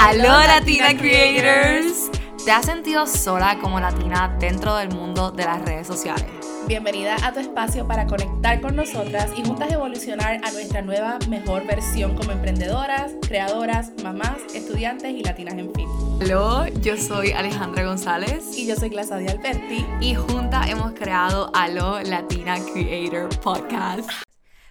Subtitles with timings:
[0.00, 2.10] Aló Latina Creators.
[2.44, 6.37] ¿Te has sentido sola como latina dentro del mundo de las redes sociales?
[6.68, 11.66] Bienvenida a tu espacio para conectar con nosotras y juntas evolucionar a nuestra nueva, mejor
[11.66, 15.88] versión como emprendedoras, creadoras, mamás, estudiantes y latinas en fin.
[16.20, 18.54] Aló, yo soy Alejandra González.
[18.54, 19.86] Y yo soy Glasadia Alberti.
[20.02, 24.27] Y juntas hemos creado Aló Latina Creator Podcast.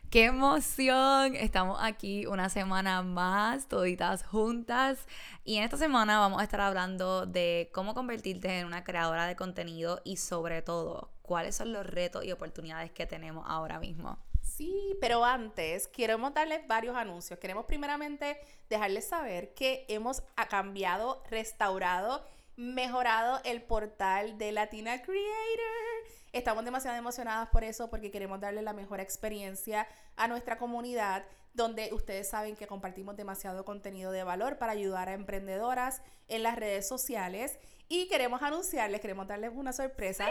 [0.09, 1.35] ¡Qué emoción!
[1.35, 5.05] Estamos aquí una semana más, toditas juntas.
[5.43, 9.35] Y en esta semana vamos a estar hablando de cómo convertirte en una creadora de
[9.35, 14.17] contenido y sobre todo, cuáles son los retos y oportunidades que tenemos ahora mismo.
[14.41, 17.37] Sí, pero antes queremos darles varios anuncios.
[17.37, 22.23] Queremos primeramente dejarles saber que hemos cambiado, restaurado,
[22.55, 26.16] mejorado el portal de Latina Creator.
[26.37, 31.25] Estamos demasiado emocionadas por eso porque queremos darle la mejor experiencia a nuestra comunidad
[31.55, 36.55] donde ustedes saben que compartimos demasiado contenido de valor para ayudar a emprendedoras en las
[36.55, 37.57] redes sociales
[37.89, 40.27] y queremos anunciarles, queremos darles una sorpresa.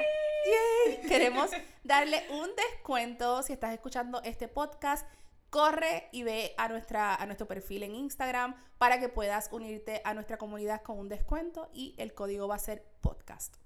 [1.08, 1.50] Queremos
[1.82, 5.04] darle un descuento si estás escuchando este podcast.
[5.50, 10.14] Corre y ve a, nuestra, a nuestro perfil en Instagram para que puedas unirte a
[10.14, 13.56] nuestra comunidad con un descuento y el código va a ser podcast.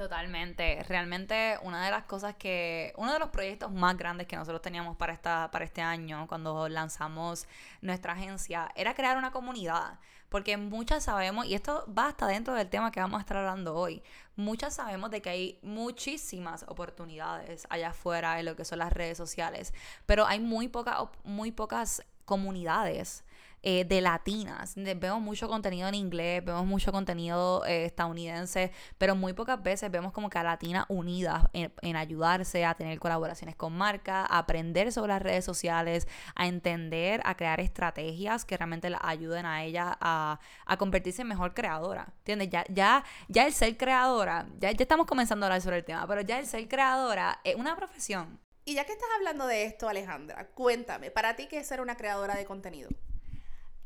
[0.00, 0.82] Totalmente.
[0.84, 4.96] Realmente una de las cosas que, uno de los proyectos más grandes que nosotros teníamos
[4.96, 7.46] para, esta, para este año, cuando lanzamos
[7.82, 9.98] nuestra agencia, era crear una comunidad.
[10.30, 13.76] Porque muchas sabemos, y esto va hasta dentro del tema que vamos a estar hablando
[13.76, 14.02] hoy,
[14.36, 19.18] muchas sabemos de que hay muchísimas oportunidades allá afuera en lo que son las redes
[19.18, 19.74] sociales,
[20.06, 23.22] pero hay muy, poca, muy pocas comunidades
[23.62, 24.74] eh, de latinas.
[24.76, 30.12] Vemos mucho contenido en inglés, vemos mucho contenido eh, estadounidense, pero muy pocas veces vemos
[30.12, 35.12] como que a latinas unidas en, ayudarse, a tener colaboraciones con marcas, a aprender sobre
[35.12, 40.38] las redes sociales, a entender, a crear estrategias que realmente ayuden a ella a,
[40.78, 42.14] convertirse en mejor creadora.
[42.20, 42.48] ¿Entiendes?
[42.50, 46.06] Ya, ya, ya el ser creadora, ya, ya estamos comenzando a hablar sobre el tema,
[46.06, 48.40] pero ya el ser creadora es una profesión.
[48.64, 51.96] Y ya que estás hablando de esto, Alejandra, cuéntame, para ti, ¿qué es ser una
[51.96, 52.88] creadora de contenido?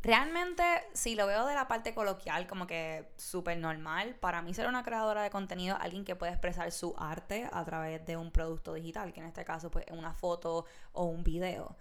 [0.04, 4.66] Realmente, si lo veo de la parte coloquial, como que súper normal, para mí ser
[4.66, 8.74] una creadora de contenido, alguien que puede expresar su arte a través de un producto
[8.74, 11.74] digital, que en este caso pues una foto o un video.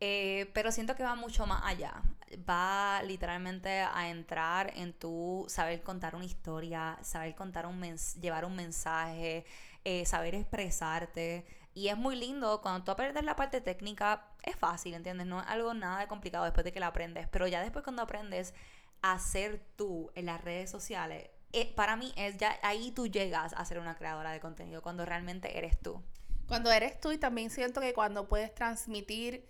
[0.00, 2.02] Eh, pero siento que va mucho más allá.
[2.48, 7.80] Va literalmente a entrar en tu saber contar una historia, saber contar un
[8.20, 9.44] llevar un mensaje,
[9.84, 11.46] eh, saber expresarte.
[11.80, 15.26] Y es muy lindo, cuando tú aprendes la parte técnica, es fácil, ¿entiendes?
[15.26, 18.02] No es algo nada de complicado después de que la aprendes, pero ya después cuando
[18.02, 18.52] aprendes
[19.00, 23.54] a ser tú en las redes sociales, eh, para mí es ya ahí tú llegas
[23.54, 26.02] a ser una creadora de contenido, cuando realmente eres tú.
[26.46, 29.48] Cuando eres tú y también siento que cuando puedes transmitir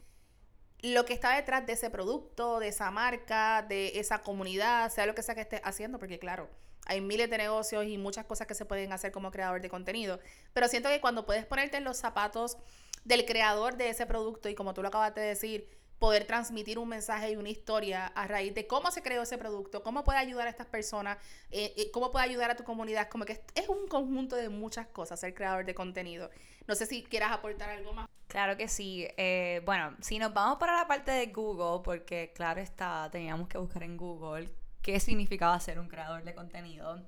[0.83, 5.17] lo que está detrás de ese producto, de esa marca, de esa comunidad, sea lo
[5.17, 6.49] que sea que estés haciendo, porque claro,
[6.91, 10.19] hay miles de negocios y muchas cosas que se pueden hacer como creador de contenido.
[10.53, 12.57] Pero siento que cuando puedes ponerte en los zapatos
[13.05, 15.69] del creador de ese producto y como tú lo acabas de decir,
[16.01, 19.85] poder transmitir un mensaje y una historia a raíz de cómo se creó ese producto,
[19.85, 21.19] cómo puede ayudar a estas personas,
[21.53, 24.89] eh, eh, cómo puede ayudar a tu comunidad, como que es un conjunto de muchas
[24.89, 26.29] cosas ser creador de contenido.
[26.67, 28.09] No sé si quieras aportar algo más.
[28.27, 29.07] Claro que sí.
[29.17, 33.59] Eh, bueno, si nos vamos para la parte de Google, porque claro está, teníamos que
[33.59, 34.51] buscar en Google
[34.83, 37.03] qué significaba ser un creador de contenido,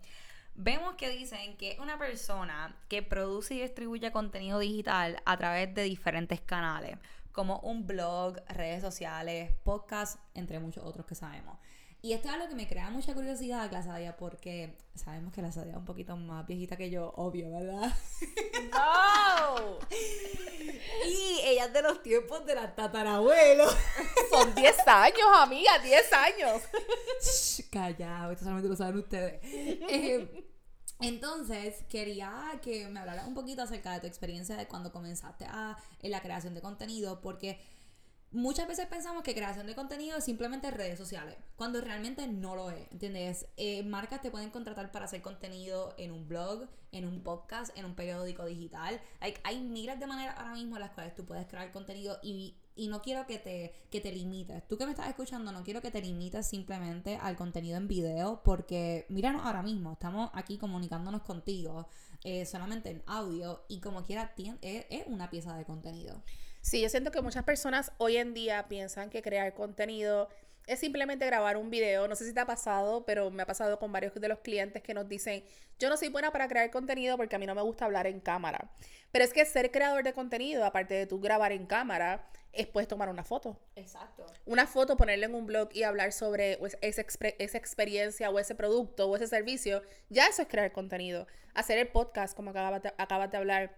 [0.54, 5.82] vemos que dicen que una persona que produce y distribuye contenido digital a través de
[5.82, 6.98] diferentes canales,
[7.32, 11.58] como un blog, redes sociales, podcast, entre muchos otros que sabemos.
[12.04, 15.70] Y esto es algo que me crea mucha curiosidad, Glasadia, porque sabemos que la Sadia
[15.70, 17.96] es un poquito más viejita que yo, obvio, ¿verdad?
[18.72, 19.78] ¡No!
[21.06, 23.66] y ella es de los tiempos de la tatarabuelo.
[24.30, 26.62] Son 10 años, amiga, 10 años.
[27.70, 29.38] callado, esto solamente lo saben ustedes.
[29.44, 30.44] Eh,
[30.98, 35.78] entonces, quería que me hablaras un poquito acerca de tu experiencia de cuando comenzaste a,
[36.00, 37.60] en la creación de contenido, porque
[38.32, 42.70] muchas veces pensamos que creación de contenido es simplemente redes sociales, cuando realmente no lo
[42.70, 43.46] es, ¿entiendes?
[43.56, 47.84] Eh, marcas te pueden contratar para hacer contenido en un blog, en un podcast, en
[47.84, 49.00] un periódico digital.
[49.20, 52.56] Hay, hay miles de maneras ahora mismo en las cuales tú puedes crear contenido y,
[52.74, 54.66] y no quiero que te, que te limites.
[54.66, 58.42] Tú que me estás escuchando, no quiero que te limites simplemente al contenido en video,
[58.42, 61.88] porque míranos ahora mismo, estamos aquí comunicándonos contigo
[62.24, 66.22] eh, solamente en audio y como quiera es una pieza de contenido.
[66.62, 70.28] Sí, yo siento que muchas personas hoy en día piensan que crear contenido
[70.68, 72.06] es simplemente grabar un video.
[72.06, 74.80] No sé si te ha pasado, pero me ha pasado con varios de los clientes
[74.80, 75.44] que nos dicen,
[75.80, 78.20] yo no soy buena para crear contenido porque a mí no me gusta hablar en
[78.20, 78.70] cámara.
[79.10, 82.86] Pero es que ser creador de contenido, aparte de tú grabar en cámara, es puedes
[82.86, 83.58] tomar una foto.
[83.74, 84.24] Exacto.
[84.46, 87.02] Una foto, ponerla en un blog y hablar sobre esa,
[87.38, 91.26] esa experiencia o ese producto o ese servicio, ya eso es crear contenido.
[91.54, 93.76] Hacer el podcast, como acabas de, acabas de hablar.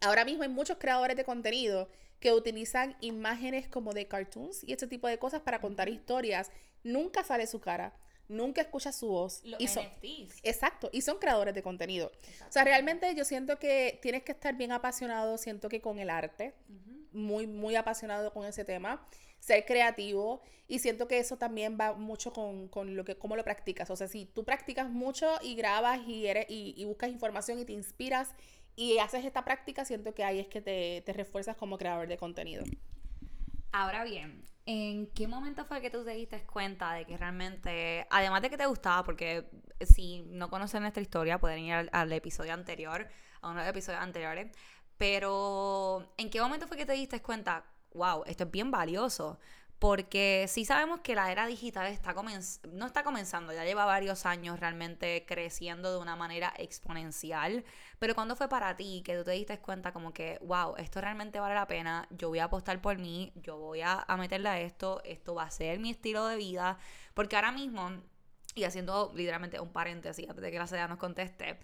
[0.00, 1.90] Ahora mismo hay muchos creadores de contenido
[2.20, 6.50] que utilizan imágenes como de cartoons y este tipo de cosas para contar historias.
[6.82, 7.94] Nunca sale su cara,
[8.28, 9.42] nunca escucha su voz.
[9.58, 9.86] y son,
[10.42, 12.12] exacto, y son creadores de contenido.
[12.48, 16.10] O sea, realmente yo siento que tienes que estar bien apasionado, siento que con el
[16.10, 16.54] arte,
[17.12, 19.06] muy, muy apasionado con ese tema,
[19.38, 23.44] ser creativo y siento que eso también va mucho con, con, lo que, cómo lo
[23.44, 23.90] practicas.
[23.90, 27.64] O sea, si tú practicas mucho y grabas y, eres, y, y buscas información y
[27.64, 28.30] te inspiras
[28.76, 32.64] y haces esta práctica, siento que ahí es que te, refuerzas como creador de contenido.
[33.72, 38.42] Ahora bien, ¿en qué momento fue que tú te diste cuenta de que realmente, además
[38.42, 39.46] de que te gustaba, porque
[39.80, 43.08] si no conocen nuestra historia, pueden ir al, episodio anterior,
[43.40, 44.50] a uno de los episodios anteriores,
[44.96, 49.38] pero ¿en qué momento fue que te diste cuenta, wow, esto es bien valioso?
[49.84, 52.14] Porque sí sabemos que la era digital está
[52.72, 57.66] no está comenzando, ya lleva varios años realmente creciendo de una manera exponencial,
[57.98, 61.38] pero ¿cuándo fue para ti que tú te diste cuenta como que, wow, esto realmente
[61.38, 64.58] vale la pena, yo voy a apostar por mí, yo voy a, a meterle a
[64.58, 66.78] esto, esto va a ser mi estilo de vida,
[67.12, 67.90] porque ahora mismo,
[68.54, 71.58] y haciendo literalmente un paréntesis antes de que la sociedad nos conteste,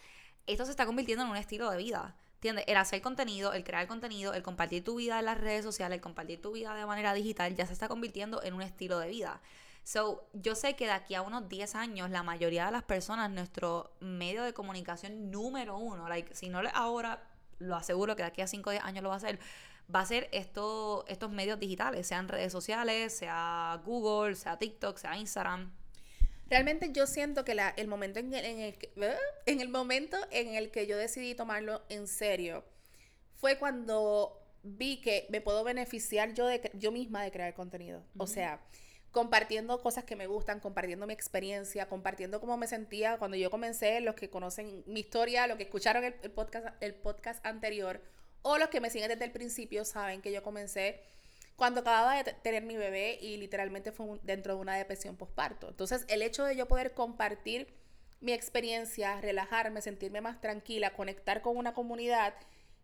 [0.47, 2.15] esto se está convirtiendo en un estilo de vida.
[2.41, 2.65] ¿Entiendes?
[2.69, 6.01] El hacer contenido, el crear contenido, el compartir tu vida en las redes sociales, el
[6.01, 9.43] compartir tu vida de manera digital, ya se está convirtiendo en un estilo de vida.
[9.85, 13.31] So, yo sé que de aquí a unos 10 años, la mayoría de las personas,
[13.31, 17.29] nuestro medio de comunicación número uno, like, si no ahora,
[17.59, 19.39] lo aseguro que de aquí a 5 o 10 años lo va a hacer,
[19.95, 25.15] va a ser esto, estos medios digitales, sean redes sociales, sea Google, sea TikTok, sea
[25.19, 25.71] Instagram.
[26.51, 28.93] Realmente yo siento que la, el momento en el, en, que,
[29.47, 32.65] en el momento en el que yo decidí tomarlo en serio
[33.37, 38.03] fue cuando vi que me puedo beneficiar yo, de, yo misma de crear contenido.
[38.19, 38.61] O sea,
[39.13, 44.01] compartiendo cosas que me gustan, compartiendo mi experiencia, compartiendo cómo me sentía cuando yo comencé,
[44.01, 48.03] los que conocen mi historia, los que escucharon el, el podcast, el podcast anterior
[48.43, 51.01] o los que me siguen desde el principio saben que yo comencé
[51.61, 55.69] cuando acababa de tener mi bebé y literalmente fue dentro de una depresión postparto.
[55.69, 57.69] Entonces, el hecho de yo poder compartir
[58.23, 62.33] mi experiencia, relajarme, sentirme más tranquila, conectar con una comunidad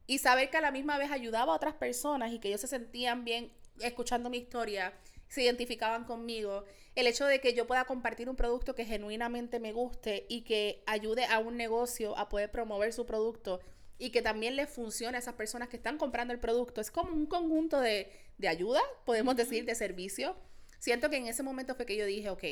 [0.06, 2.66] y saber que a la misma vez ayudaba a otras personas y que ellos se
[2.66, 3.50] sentían bien
[3.80, 4.92] escuchando mi historia,
[5.26, 6.64] se identificaban conmigo,
[6.96, 10.82] el hecho de que yo pueda compartir un producto que genuinamente me guste y que
[10.84, 13.58] ayude a un negocio a poder promover su producto
[13.98, 16.82] y que también le funcione a esas personas que están comprando el producto.
[16.82, 20.36] Es como un conjunto de, ayuda, podemos decir, de servicio.
[20.78, 22.44] Siento que en ese momento fue que yo dije, ok,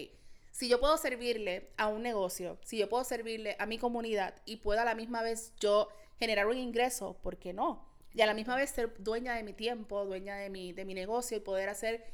[0.51, 4.57] si yo puedo servirle a un negocio, si yo puedo servirle a mi comunidad y
[4.57, 5.89] puedo a la misma vez yo
[6.19, 7.87] generar un ingreso, ¿por qué no?
[8.15, 10.95] Y a la misma vez ser dueña de mi tiempo, dueña de mi, de mi
[10.95, 12.05] negocio y poder hacer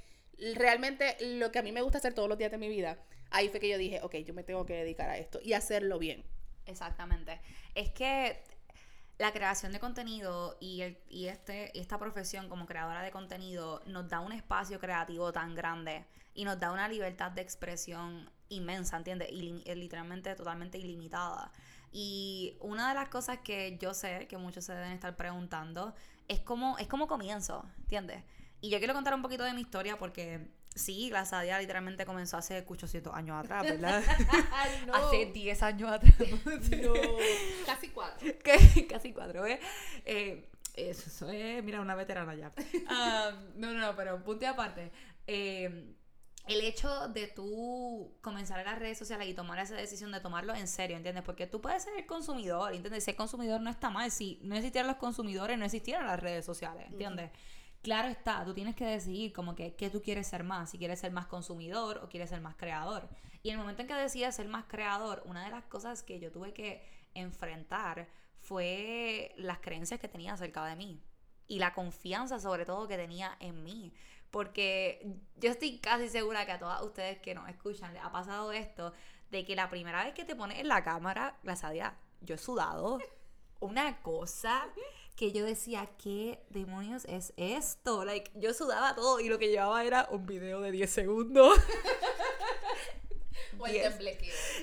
[0.54, 2.98] realmente lo que a mí me gusta hacer todos los días de mi vida.
[3.30, 5.98] Ahí fue que yo dije, ok, yo me tengo que dedicar a esto y hacerlo
[5.98, 6.24] bien.
[6.66, 7.40] Exactamente.
[7.74, 8.42] Es que
[9.20, 14.08] la creación de contenido y, el, y este, esta profesión como creadora de contenido nos
[14.08, 19.28] da un espacio creativo tan grande y nos da una libertad de expresión inmensa, ¿entiendes?
[19.30, 21.52] Y eh, literalmente totalmente ilimitada.
[21.92, 25.94] Y una de las cosas que yo sé que muchos se deben estar preguntando
[26.26, 28.24] es cómo, es cómo comienzo, ¿entiendes?
[28.62, 32.36] Y yo quiero contar un poquito de mi historia porque Sí, la Sadia literalmente comenzó
[32.36, 34.02] hace 800 años atrás, ¿verdad?
[34.92, 36.14] Hace 10 años atrás.
[36.20, 36.92] no,
[37.66, 38.28] casi cuatro.
[38.88, 39.58] Casi cuatro, ¿ves?
[40.04, 42.52] Eh, eso, es, mira, una veterana ya.
[43.56, 44.92] no, no, no, pero punto y aparte.
[45.26, 45.96] Eh,
[46.46, 50.54] el hecho de tú comenzar en las redes sociales y tomar esa decisión de tomarlo
[50.54, 51.22] en serio, ¿entiendes?
[51.24, 53.04] Porque tú puedes ser el consumidor, ¿entiendes?
[53.04, 54.10] Ser consumidor no está mal.
[54.10, 57.30] Si no existieran los consumidores, no existieran las redes sociales, ¿entiendes?
[57.82, 61.00] Claro está, tú tienes que decidir como que qué tú quieres ser más, si quieres
[61.00, 63.08] ser más consumidor o quieres ser más creador.
[63.42, 66.30] Y el momento en que decides ser más creador, una de las cosas que yo
[66.30, 66.82] tuve que
[67.14, 68.08] enfrentar
[68.38, 71.02] fue las creencias que tenía acerca de mí
[71.46, 73.92] y la confianza sobre todo que tenía en mí.
[74.30, 78.52] Porque yo estoy casi segura que a todas ustedes que nos escuchan les ha pasado
[78.52, 78.92] esto,
[79.30, 82.38] de que la primera vez que te pones en la cámara, la sabía, yo he
[82.38, 82.98] sudado
[83.60, 84.68] una cosa
[85.16, 88.04] que yo decía, ¿qué demonios es esto?
[88.04, 91.58] Like, yo sudaba todo y lo que llevaba era un video de 10 segundos.
[93.58, 93.92] O el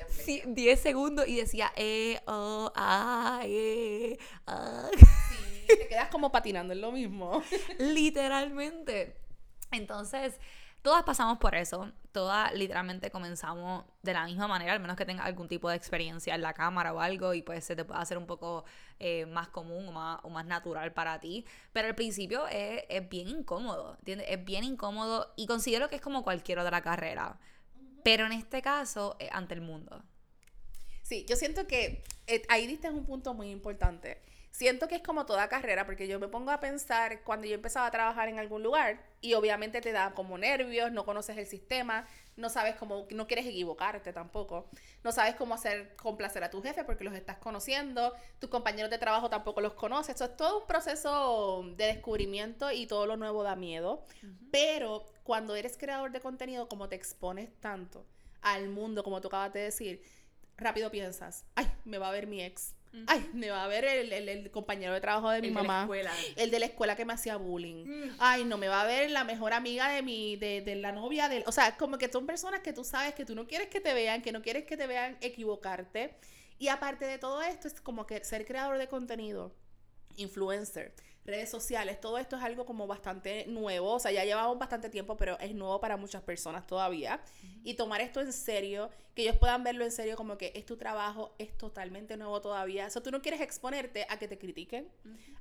[0.10, 4.90] Sí, 10 segundos y decía, eh, oh, ah, eh, ah.
[4.98, 7.44] Sí, te quedas como patinando en lo mismo.
[7.78, 9.16] Literalmente.
[9.72, 10.40] Entonces,
[10.88, 11.92] todas pasamos por eso.
[12.14, 16.34] Todas literalmente comenzamos de la misma manera, al menos que tengas algún tipo de experiencia
[16.34, 18.64] en la cámara o algo y pues se te puede hacer un poco
[18.98, 21.46] eh, más común o más, o más natural para ti.
[21.74, 24.28] Pero al principio es, es bien incómodo, ¿entiendes?
[24.30, 27.38] Es bien incómodo y considero que es como cualquier otra carrera.
[28.06, 30.02] Pero en este caso, ante el mundo.
[31.02, 34.22] Sí, yo siento que eh, ahí diste un punto muy importante.
[34.52, 37.86] Siento que es como toda carrera, porque yo me pongo a pensar cuando yo empezaba
[37.86, 42.08] a trabajar en algún lugar y obviamente te da como nervios, no conoces el sistema,
[42.38, 44.70] no sabes cómo, no quieres equivocarte tampoco,
[45.04, 48.98] no sabes cómo hacer complacer a tu jefe porque los estás conociendo, tus compañeros de
[48.98, 53.44] trabajo tampoco los conoces, eso es todo un proceso de descubrimiento y todo lo nuevo
[53.44, 54.06] da miedo,
[54.52, 58.06] pero cuando eres creador de contenido, como te expones tanto
[58.42, 60.02] al mundo, como tú acabas de decir,
[60.58, 64.50] rápido piensas, ay, me va a ver mi ex Ay, me va a ver el,
[64.52, 65.88] compañero de trabajo de mi mamá.
[66.36, 67.86] el de la escuela que me hacía bullying.
[67.86, 68.16] Mm.
[68.20, 71.30] Ay, no, me va a ver la mejor amiga de mi, de, de la novia
[71.30, 71.44] del.
[71.46, 73.94] O sea, como que son personas que tú sabes que tú no quieres que te
[73.94, 76.16] vean, que no quieres que te vean equivocarte.
[76.60, 79.54] Y aparte de todo esto, es como que ser creador de contenido,
[80.16, 80.94] influencer,
[81.28, 85.18] redes sociales, todo esto es algo como bastante nuevo, o sea, ya llevamos bastante tiempo,
[85.18, 87.22] pero es nuevo para muchas personas todavía.
[87.64, 90.78] Y tomar esto en serio, que ellos puedan verlo en serio como que es tu
[90.78, 92.88] trabajo, es totalmente nuevo todavía.
[92.88, 94.88] O sea, tú no quieres exponerte a que te critiquen,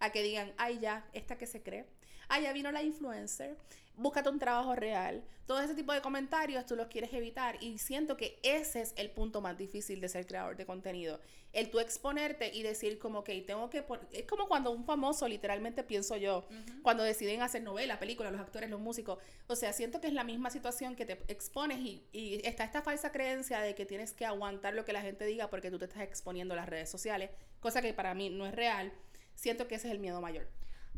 [0.00, 1.86] a que digan, ay ya, esta que se cree,
[2.28, 3.56] ay ya vino la influencer,
[3.96, 5.24] búscate un trabajo real.
[5.46, 9.10] Todo ese tipo de comentarios tú los quieres evitar y siento que ese es el
[9.10, 11.20] punto más difícil de ser creador de contenido.
[11.52, 13.84] El tú exponerte y decir como que tengo que...
[14.12, 16.46] Es como cuando un famoso, literalmente pienso yo,
[16.82, 19.18] cuando deciden hacer novelas, películas, los actores, los músicos.
[19.46, 22.82] O sea, siento que es la misma situación que te expones y, y está esta
[22.82, 25.86] falsa creencia de que tienes que aguantar lo que la gente diga porque tú te
[25.86, 28.92] estás exponiendo a las redes sociales, cosa que para mí no es real.
[29.34, 30.48] Siento que ese es el miedo mayor.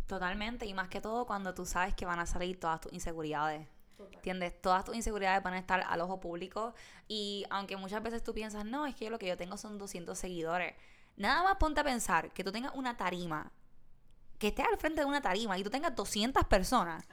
[0.08, 3.68] Totalmente, y más que todo cuando tú sabes que van a salir todas tus inseguridades.
[4.12, 4.60] ¿Entiendes?
[4.60, 6.74] Todas tus inseguridades van a estar al ojo público
[7.08, 10.16] y aunque muchas veces tú piensas, no, es que lo que yo tengo son 200
[10.16, 10.74] seguidores,
[11.16, 13.52] nada más ponte a pensar que tú tengas una tarima,
[14.38, 17.06] que estés al frente de una tarima y tú tengas 200 personas.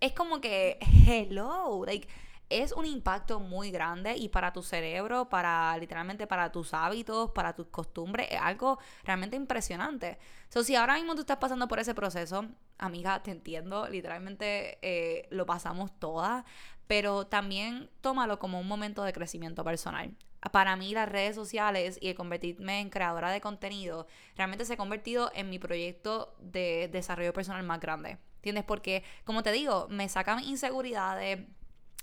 [0.00, 2.08] Es como que, hello, like,
[2.50, 7.54] es un impacto muy grande y para tu cerebro, para literalmente para tus hábitos, para
[7.54, 10.18] tus costumbres, es algo realmente impresionante.
[10.48, 12.46] So, si ahora mismo tú estás pasando por ese proceso,
[12.78, 16.44] amiga, te entiendo, literalmente eh, lo pasamos todas,
[16.86, 20.14] pero también tómalo como un momento de crecimiento personal.
[20.52, 24.76] Para mí las redes sociales y el convertirme en creadora de contenido realmente se ha
[24.76, 28.18] convertido en mi proyecto de desarrollo personal más grande.
[28.36, 28.64] ¿Entiendes?
[28.64, 31.40] Porque, como te digo, me saca mis inseguridades,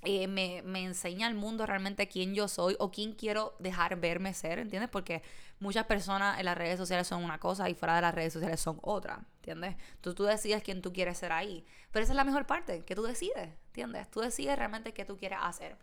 [0.03, 4.59] eh, me, enseña al mundo realmente quién yo soy o quién quiero dejar verme ser,
[4.59, 4.89] ¿entiendes?
[4.89, 5.23] Porque
[5.59, 8.59] muchas personas en las redes sociales son una cosa y fuera de las redes sociales
[8.59, 9.75] son otra, ¿entiendes?
[9.95, 11.65] Entonces tú decides quién tú quieres ser ahí.
[11.91, 14.09] Pero esa es la mejor parte, que tú decides, ¿entiendes?
[14.11, 15.77] Tú decides realmente qué tú quieres hacer.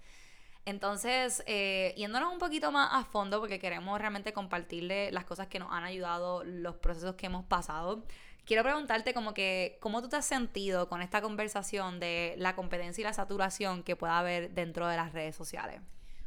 [0.65, 5.59] Entonces, eh, yéndonos un poquito más a fondo, porque queremos realmente compartirle las cosas que
[5.59, 8.05] nos han ayudado, los procesos que hemos pasado
[8.45, 13.03] quiero preguntarte como que, ¿cómo tú te has sentido con esta conversación de la competencia
[13.03, 15.81] y la saturación que pueda haber dentro de las redes sociales?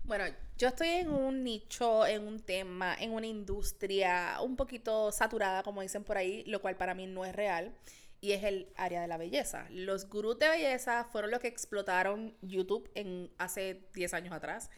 [0.04, 0.26] Bueno,
[0.58, 5.82] yo estoy en un nicho, en un tema, en una industria un poquito saturada, como
[5.82, 7.74] dicen por ahí, lo cual para mí no es real,
[8.22, 9.68] y es el área de la belleza.
[9.72, 14.70] Los gurús de belleza fueron los que explotaron YouTube en hace 10 años atrás.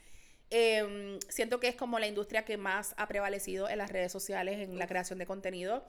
[0.49, 4.59] Em, siento que es como la industria que más ha prevalecido en las redes sociales,
[4.59, 5.85] en la creación de contenido.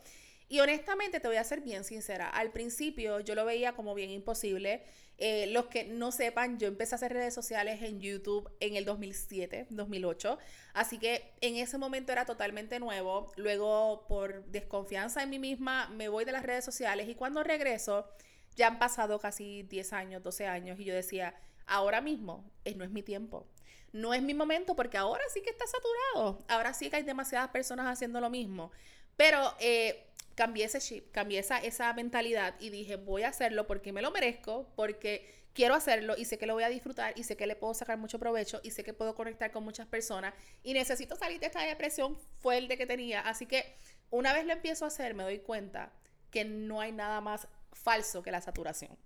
[0.49, 4.11] Y honestamente te voy a ser bien sincera, al principio yo lo veía como bien
[4.11, 4.83] imposible.
[5.21, 8.85] Eh, los que no sepan, yo empecé a hacer redes sociales en YouTube en el
[8.85, 10.39] 2007, 2008,
[10.75, 13.33] así que en ese momento era totalmente nuevo.
[13.37, 18.09] Luego, por desconfianza en mí misma, me voy de las redes sociales y cuando regreso,
[18.55, 21.35] ya han pasado casi 10 años, 12 años y yo decía,
[21.67, 23.47] ahora mismo es, no es mi tiempo.
[23.93, 26.45] No es mi momento porque ahora sí que está saturado.
[26.49, 28.71] Ahora sí que hay demasiadas personas haciendo lo mismo.
[29.17, 30.08] Pero eh,
[30.39, 34.13] cambié ese chip, cambié esa, esa mentalidad y dije, voy a hacerlo porque me lo
[34.13, 37.57] merezco, porque quiero hacerlo y sé que lo voy a disfrutar y sé que le
[37.57, 41.41] puedo sacar mucho provecho y sé que puedo conectar con muchas personas y necesito salir
[41.41, 43.21] de esta depresión fuerte que tenía.
[43.23, 43.75] Así que
[44.11, 45.93] una vez lo empiezo a hacer, me doy cuenta
[46.31, 48.97] que no hay nada más falso que la saturación.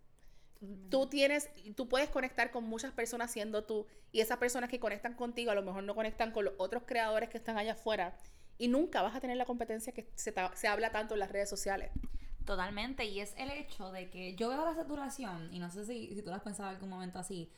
[0.91, 5.15] Tú tienes, tú puedes conectar con muchas personas siendo tú y esas personas que conectan
[5.15, 8.19] contigo a lo mejor no conectan con los otros creadores que están allá afuera
[8.59, 11.49] y nunca vas a tener la competencia que se, se habla tanto en las redes
[11.49, 11.91] sociales.
[12.45, 16.15] Totalmente, y es el hecho de que yo veo la saturación, y no sé si,
[16.15, 17.53] si tú lo has pensado en algún momento así,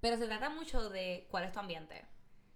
[0.00, 2.04] pero se trata mucho de cuál es tu ambiente.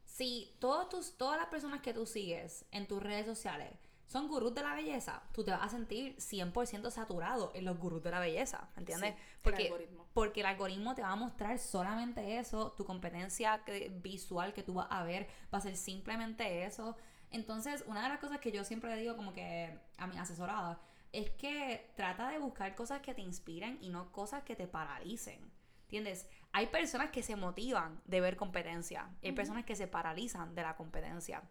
[0.04, 3.72] Si todos tus, todas las personas que tú sigues en tus redes sociales
[4.06, 8.02] son gurús de la belleza, tú te vas a sentir 100% saturado en los gurús
[8.02, 9.14] de la belleza, ¿entiendes?
[9.40, 10.06] porque, el algoritmo.
[10.12, 13.62] porque el algoritmo te va a mostrar solamente eso, tu competencia
[14.02, 16.96] visual que tú vas a ver va a ser simplemente eso.
[17.30, 20.80] Entonces, una de las cosas que yo siempre le digo como que a mi asesorada
[21.12, 25.50] es que trata de buscar cosas que te inspiren y no cosas que te paralicen.
[25.82, 26.28] ¿Entiendes?
[26.52, 29.10] Hay personas que se motivan de ver competencia.
[29.22, 31.42] hay personas que se paralizan de la competencia.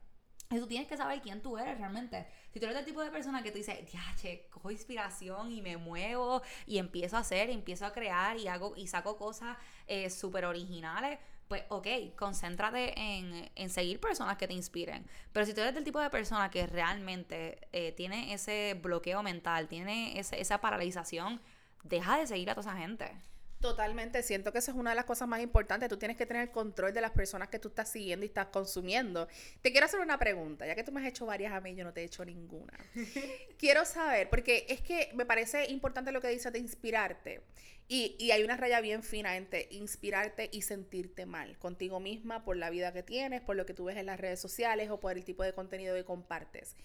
[0.51, 2.25] Y tú tienes que saber quién tú eres realmente.
[2.51, 5.61] Si tú eres el tipo de persona que tú dices, ya, che, cojo inspiración y
[5.61, 10.09] me muevo y empiezo a hacer, empiezo a crear y hago y saco cosas eh,
[10.09, 11.19] súper originales,
[11.49, 15.03] pues ok, concéntrate en, en, seguir personas que te inspiren.
[15.33, 19.67] Pero si tú eres del tipo de persona que realmente eh, tiene ese bloqueo mental,
[19.67, 21.41] tiene esa paralización,
[21.83, 23.11] deja de seguir a toda esa gente.
[23.59, 25.89] Totalmente, siento que esa es una de las cosas más importantes.
[25.89, 29.27] Tú tienes que tener control de las personas que tú estás siguiendo y estás consumiendo.
[29.61, 31.83] Te quiero hacer una pregunta, ya que tú me has hecho varias a mí, yo
[31.83, 32.73] no te he hecho ninguna.
[33.57, 37.41] quiero saber, porque es que me parece importante lo que dices de inspirarte.
[37.89, 42.55] Y, y hay una raya bien fina entre inspirarte y sentirte mal contigo misma por
[42.55, 45.17] la vida que tienes, por lo que tú ves en las redes sociales o por
[45.17, 46.77] el tipo de contenido que compartes.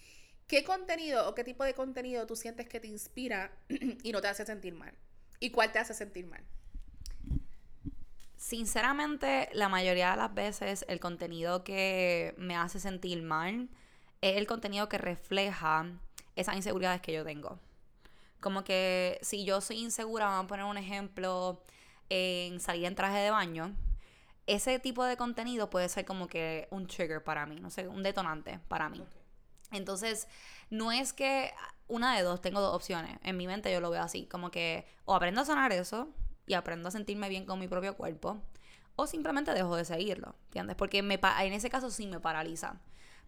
[0.47, 3.51] ¿Qué contenido o qué tipo de contenido tú sientes que te inspira
[4.03, 4.93] y no te hace sentir mal?
[5.39, 6.43] ¿Y cuál te hace sentir mal?
[8.45, 13.69] Sinceramente, la mayoría de las veces el contenido que me hace sentir mal
[14.21, 15.87] es el contenido que refleja
[16.35, 17.57] esas inseguridades que yo tengo.
[18.41, 21.63] Como que si yo soy insegura, vamos a poner un ejemplo
[22.09, 23.75] en salir en traje de baño,
[24.45, 28.03] ese tipo de contenido puede ser como que un trigger para mí, no sé, un
[28.03, 29.03] detonante para mí.
[29.71, 30.27] Entonces,
[30.69, 31.51] no es que
[31.87, 33.17] una de dos, tengo dos opciones.
[33.23, 36.13] En mi mente yo lo veo así, como que o aprendo a sanar eso,
[36.47, 38.41] y aprendo a sentirme bien con mi propio cuerpo,
[38.95, 40.75] o simplemente dejo de seguirlo, ¿entiendes?
[40.75, 42.79] Porque me, en ese caso sí me paraliza.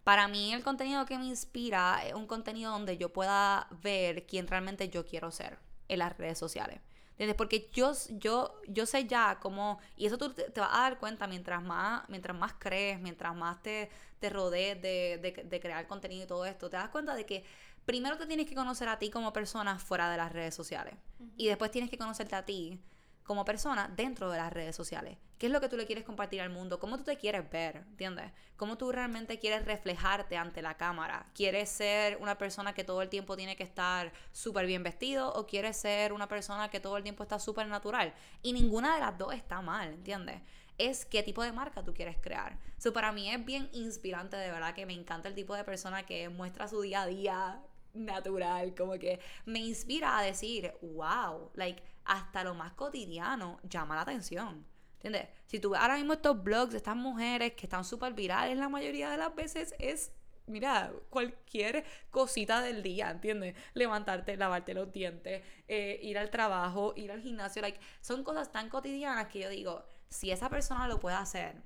[0.04, 4.46] Para mí el contenido que me inspira es un contenido donde yo pueda ver quién
[4.46, 5.58] realmente yo quiero ser
[5.88, 6.80] en las redes sociales.
[7.10, 7.36] ¿Entiendes?
[7.36, 11.26] Porque yo, yo, yo sé ya cómo, y eso tú te, vas a dar cuenta
[11.26, 16.26] mientras más, mientras más crees, mientras más te, te rodees de, de, crear contenido y
[16.28, 17.44] todo esto, te das cuenta de que
[17.84, 20.94] primero te tienes que conocer a ti como persona fuera de las redes sociales.
[21.36, 22.80] Y después tienes que conocerte a ti
[23.28, 25.18] como persona dentro de las redes sociales.
[25.36, 26.78] ¿Qué es lo que tú le quieres compartir al mundo?
[26.78, 27.76] ¿Cómo tú te quieres ver?
[27.76, 28.32] ¿Entiendes?
[28.56, 31.26] ¿Cómo tú realmente quieres reflejarte ante la cámara?
[31.34, 35.46] ¿Quieres ser una persona que todo el tiempo tiene que estar súper bien vestido o
[35.46, 38.14] quieres ser una persona que todo el tiempo está súper natural?
[38.42, 40.40] Y ninguna de las dos está mal, ¿entiendes?
[40.78, 42.56] es qué tipo de marca tú quieres crear.
[42.78, 46.06] So, para mí es bien inspirante, de verdad, que me encanta el tipo de persona
[46.06, 47.60] que muestra su día a día
[47.94, 54.00] natural, como que me inspira a decir, wow, like, hasta lo más cotidiano llama la
[54.00, 54.66] atención.
[54.94, 55.28] ¿Entiendes?
[55.46, 58.68] Si tú ves ahora mismo estos blogs de estas mujeres que están súper virales, la
[58.68, 60.10] mayoría de las veces es,
[60.46, 63.54] mira, cualquier cosita del día, ¿entiendes?
[63.74, 68.70] Levantarte, lavarte los dientes, eh, ir al trabajo, ir al gimnasio, like, son cosas tan
[68.70, 71.62] cotidianas que yo digo, si esa persona lo puede hacer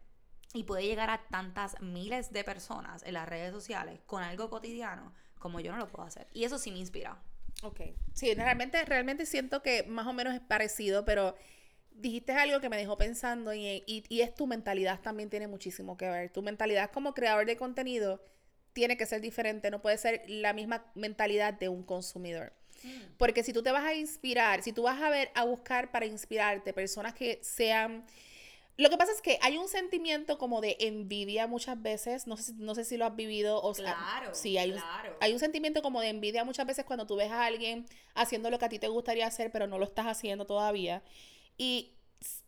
[0.53, 5.15] y puede llegar a tantas miles de personas en las redes sociales con algo cotidiano,
[5.39, 6.27] como yo no lo puedo hacer.
[6.33, 7.23] Y eso sí me inspira.
[7.63, 7.81] Ok.
[8.13, 11.37] Sí, realmente, realmente siento que más o menos es parecido, pero
[11.91, 16.09] dijiste algo que me dejó pensando y, y, es tu mentalidad también tiene muchísimo que
[16.09, 16.31] ver.
[16.31, 18.23] Tu mentalidad como creador de contenido
[18.73, 22.53] tiene que ser diferente, no puede ser la misma mentalidad de un consumidor.
[22.83, 23.17] Mm.
[23.17, 26.07] Porque si tú te vas a inspirar, si tú vas a ver, a buscar para
[26.07, 28.05] inspirarte personas que sean
[28.83, 32.53] lo que pasa es que hay un sentimiento como de envidia muchas veces, no sé,
[32.57, 34.81] no sé si lo has vivido o claro, sí, hay, Un,
[35.21, 38.59] hay un sentimiento como de envidia muchas veces cuando tú ves a alguien haciendo lo
[38.59, 41.03] que a ti te gustaría hacer, pero no lo estás haciendo todavía.
[41.57, 41.93] Y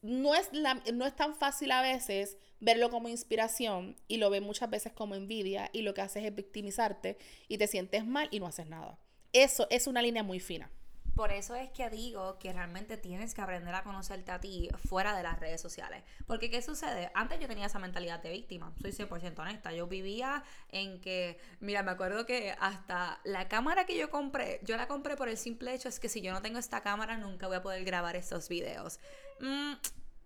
[0.02, 4.42] no es, la, no es tan fácil a veces verlo como inspiración y lo ves
[4.42, 7.18] muchas veces como envidia y lo que haces es victimizarte
[7.48, 8.98] y te sientes mal y no haces nada.
[9.32, 10.70] Eso es una línea muy fina.
[11.14, 15.16] Por eso es que digo que realmente tienes que aprender a conocerte a ti fuera
[15.16, 16.03] de las redes sociales.
[16.27, 17.11] Porque ¿qué sucede?
[17.14, 19.72] Antes yo tenía esa mentalidad de víctima, soy 100% honesta.
[19.72, 24.77] Yo vivía en que, mira, me acuerdo que hasta la cámara que yo compré, yo
[24.77, 27.46] la compré por el simple hecho es que si yo no tengo esta cámara nunca
[27.46, 28.98] voy a poder grabar estos videos.
[29.40, 29.74] Mm,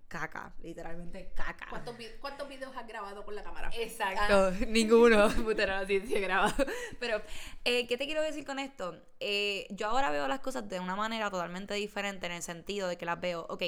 [0.08, 1.66] caca, literalmente caca.
[1.68, 3.70] ¿Cuántos, ¿Cuántos, videos has grabado con la cámara?
[3.74, 4.52] Exacto, ah.
[4.68, 6.54] ninguno, puta, no, sí, he grabado.
[6.98, 7.22] Pero,
[7.64, 9.00] eh, ¿qué te quiero decir con esto?
[9.20, 12.96] Eh, yo ahora veo las cosas de una manera totalmente diferente en el sentido de
[12.96, 13.62] que las veo, ok,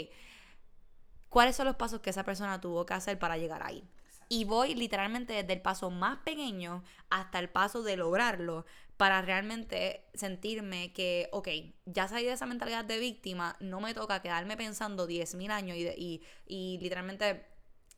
[1.28, 3.88] ¿cuáles son los pasos que esa persona tuvo que hacer para llegar ahí?
[4.28, 8.64] Y voy literalmente desde el paso más pequeño hasta el paso de lograrlo
[9.00, 11.48] para realmente sentirme que, ok,
[11.86, 15.88] ya salí de esa mentalidad de víctima, no me toca quedarme pensando 10.000 años y,
[15.96, 17.46] y, y literalmente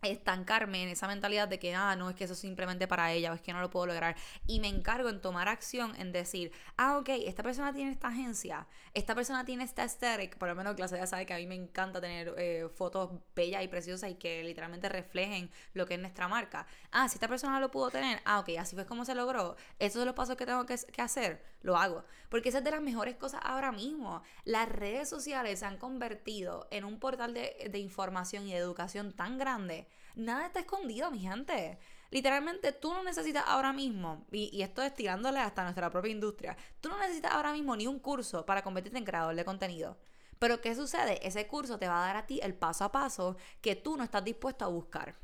[0.09, 3.33] estancarme en esa mentalidad de que, ah, no, es que eso es simplemente para ella
[3.33, 4.17] o es que no lo puedo lograr.
[4.47, 8.67] Y me encargo en tomar acción, en decir, ah, ok, esta persona tiene esta agencia,
[8.95, 11.55] esta persona tiene esta aesthetic, por lo menos clase ya sabe que a mí me
[11.55, 16.29] encanta tener eh, fotos bellas y preciosas y que literalmente reflejen lo que es nuestra
[16.29, 16.67] marca.
[16.91, 19.57] Ah, si esta persona lo pudo tener, ah, ok, así fue como se logró.
[19.79, 22.05] Esos son los pasos que tengo que, hacer, lo hago.
[22.29, 24.23] Porque esa es de las mejores cosas ahora mismo.
[24.45, 29.13] Las redes sociales se han convertido en un portal de, de información y de educación
[29.13, 31.79] tan grande Nada está escondido, mi gente.
[32.11, 36.91] Literalmente, tú no necesitas ahora mismo, y, esto es tirándole hasta nuestra propia industria, tú
[36.91, 39.97] no necesitas ahora mismo ni un curso para convertirte en creador de contenido.
[40.39, 41.27] Pero ¿qué sucede?
[41.27, 44.05] Ese curso te va a dar a ti el paso a paso que tú no
[44.05, 45.17] estás dispuesto a buscar.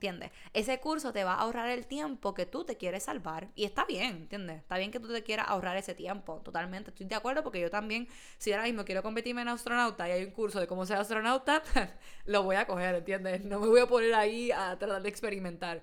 [0.00, 0.30] ¿Entiendes?
[0.54, 3.84] Ese curso te va a ahorrar el tiempo que tú te quieres salvar y está
[3.84, 4.56] bien, ¿entiendes?
[4.56, 7.68] Está bien que tú te quieras ahorrar ese tiempo, totalmente, estoy de acuerdo porque yo
[7.68, 8.08] también,
[8.38, 11.62] si ahora mismo quiero convertirme en astronauta y hay un curso de cómo ser astronauta,
[12.24, 13.44] lo voy a coger, ¿entiendes?
[13.44, 15.82] No me voy a poner ahí a tratar de experimentar.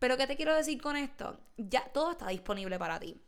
[0.00, 1.38] Pero ¿qué te quiero decir con esto?
[1.56, 3.22] Ya todo está disponible para ti.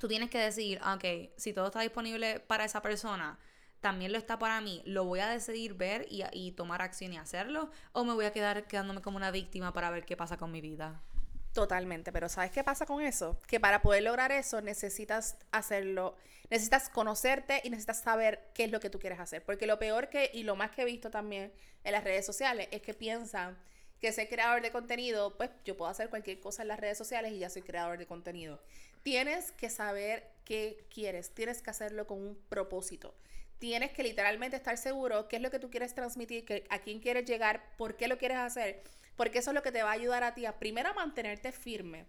[0.00, 3.38] Tú tienes que decir, ok, si todo está disponible para esa persona,
[3.80, 7.70] también lo está para mí, lo voy a decidir ver y, tomar acción y hacerlo,
[7.92, 10.60] o me voy a quedar quedándome como una víctima para ver qué pasa con mi
[10.60, 11.00] vida.
[11.52, 13.40] Totalmente, pero ¿sabes qué pasa con eso?
[13.46, 16.14] Que para poder lograr eso necesitas hacerlo,
[16.48, 19.42] necesitas conocerte y necesitas saber qué es lo que tú quieres hacer.
[19.44, 22.68] Porque lo peor que, y lo más que he visto también en las redes sociales,
[22.70, 23.58] es que piensan
[24.00, 27.32] que ser creador de contenido, pues yo puedo hacer cualquier cosa en las redes sociales
[27.32, 28.62] y ya soy creador de contenido.
[29.02, 33.14] Tienes que saber qué quieres, tienes que hacerlo con un propósito
[33.60, 37.26] tienes que literalmente estar seguro qué es lo que tú quieres transmitir, a quién quieres
[37.26, 38.82] llegar, por qué lo quieres hacer,
[39.16, 41.52] porque eso es lo que te va a ayudar a ti a primero a mantenerte
[41.52, 42.06] firme,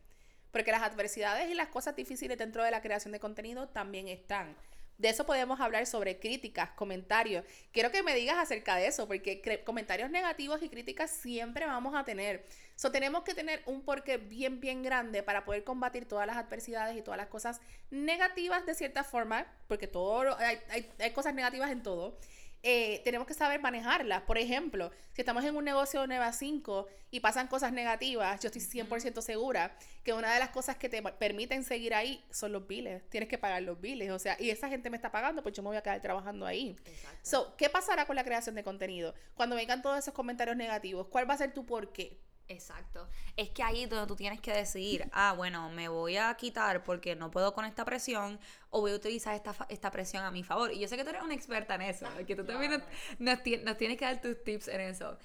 [0.52, 4.56] porque las adversidades y las cosas difíciles dentro de la creación de contenido también están.
[4.98, 7.44] De eso podemos hablar sobre críticas, comentarios.
[7.72, 12.04] Quiero que me digas acerca de eso, porque comentarios negativos y críticas siempre vamos a
[12.04, 12.46] tener.
[12.82, 16.98] So, tenemos que tener un porqué bien, bien grande para poder combatir todas las adversidades
[16.98, 21.70] y todas las cosas negativas de cierta forma, porque todo, hay, hay, hay cosas negativas
[21.70, 22.18] en todo.
[22.64, 24.24] Eh, tenemos que saber manejarlas.
[24.24, 28.40] Por ejemplo, si estamos en un negocio de 9 a 5 y pasan cosas negativas,
[28.40, 32.52] yo estoy 100% segura que una de las cosas que te permiten seguir ahí son
[32.52, 33.08] los biles.
[33.12, 34.10] Tienes que pagar los biles.
[34.10, 36.48] O sea, y esa gente me está pagando, pues yo me voy a quedar trabajando
[36.48, 36.76] ahí.
[37.22, 39.14] So, ¿qué pasará con la creación de contenido?
[39.36, 42.18] Cuando vengan todos esos comentarios negativos, ¿cuál va a ser tu por qué?
[42.52, 43.08] Exacto.
[43.38, 46.84] Es que ahí es donde tú tienes que decidir, ah, bueno, me voy a quitar
[46.84, 50.44] porque no puedo con esta presión o voy a utilizar esta, esta presión a mi
[50.44, 50.72] favor.
[50.74, 52.84] Y yo sé que tú eres una experta en eso, que tú también
[53.20, 55.18] nos, tienes que dar tus tips en eso.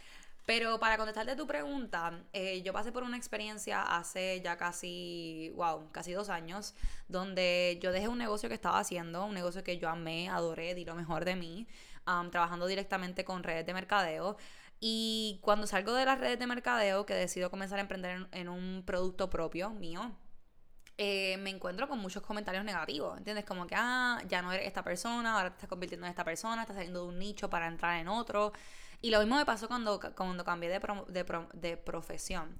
[0.44, 5.90] Pero para contestarte tu pregunta, eh, yo pasé por una experiencia hace ya casi, wow,
[5.90, 6.74] casi dos años,
[7.08, 10.84] donde yo dejé un negocio que estaba haciendo, un negocio que yo amé, adoré, di
[10.84, 11.66] lo mejor de mí,
[12.30, 14.36] trabajando directamente con redes de mercadeo.
[14.80, 18.82] Y cuando salgo de las redes de mercadeo, que decido comenzar a emprender en, un
[18.84, 20.12] producto propio mío,
[20.98, 23.44] eh, me encuentro con muchos comentarios negativos, ¿entiendes?
[23.44, 26.62] Como que, ah, ya no eres esta persona, ahora te estás convirtiendo en esta persona,
[26.62, 28.52] estás saliendo de un nicho para entrar en otro.
[29.02, 32.56] Y lo mismo me pasó cuando, cuando cambié de, de, de profesión.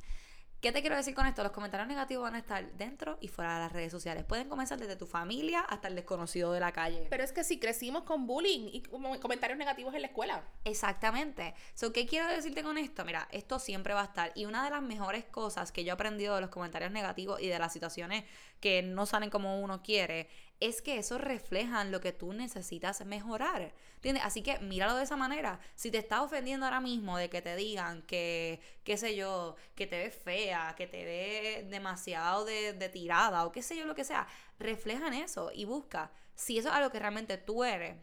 [0.61, 1.43] ¿Qué te quiero decir con esto?
[1.43, 4.25] Los comentarios negativos van a estar dentro y fuera de las redes sociales.
[4.25, 7.07] Pueden comenzar desde tu familia hasta el desconocido de la calle.
[7.11, 8.83] Pero es que si crecimos con bullying y
[9.21, 10.43] comentarios negativos en la escuela.
[10.65, 11.55] Exactamente.
[11.75, 13.05] So, ¿Qué quiero decirte con esto?
[13.05, 14.33] Mira, esto siempre va a estar.
[14.35, 17.49] Y una de las mejores cosas que yo he aprendido de los comentarios negativos y
[17.49, 18.25] de las situaciones
[18.61, 23.75] que no salen como uno quiere es que eso reflejan lo que tú necesitas mejorar.
[23.97, 24.25] ¿Entiendes?
[24.25, 25.61] Así que míralo de esa manera.
[25.75, 29.87] Si te está ofendiendo ahora mismo de que te digan que, qué sé yo, que
[29.87, 33.95] te ves fea, que te ves demasiado de, de tirada o qué sé yo, lo
[33.95, 34.27] que sea,
[34.59, 37.97] reflejan eso y busca si eso es algo que realmente tú eres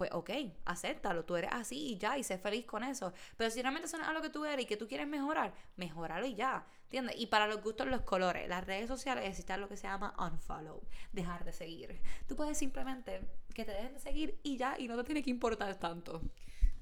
[0.00, 0.30] pues ok,
[0.64, 3.12] acéptalo, tú eres así y ya, y sé feliz con eso.
[3.36, 6.24] Pero si realmente eso es algo que tú eres y que tú quieres mejorar, mejoralo
[6.24, 7.16] y ya, ¿entiendes?
[7.18, 10.80] Y para los gustos, los colores, las redes sociales existe lo que se llama unfollow,
[11.12, 12.00] dejar de seguir.
[12.26, 13.20] Tú puedes simplemente
[13.52, 16.22] que te dejen de seguir y ya, y no te tiene que importar tanto.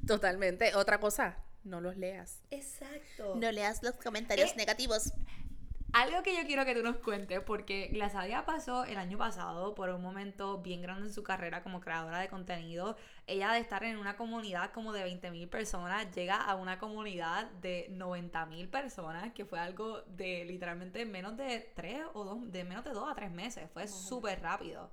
[0.06, 0.76] Totalmente.
[0.76, 2.40] Otra cosa, no los leas.
[2.52, 3.34] Exacto.
[3.34, 5.12] No leas los comentarios eh, negativos.
[5.92, 9.88] Algo que yo quiero que tú nos cuentes, porque Glasadia pasó el año pasado por
[9.88, 12.96] un momento bien grande en su carrera como creadora de contenido.
[13.26, 17.88] Ella de estar en una comunidad como de 20.000 personas, llega a una comunidad de
[17.90, 22.90] 90.000 personas, que fue algo de literalmente menos de 3 o 2, de menos de
[22.92, 23.70] 2 a 3 meses.
[23.72, 24.90] Fue súper rápido.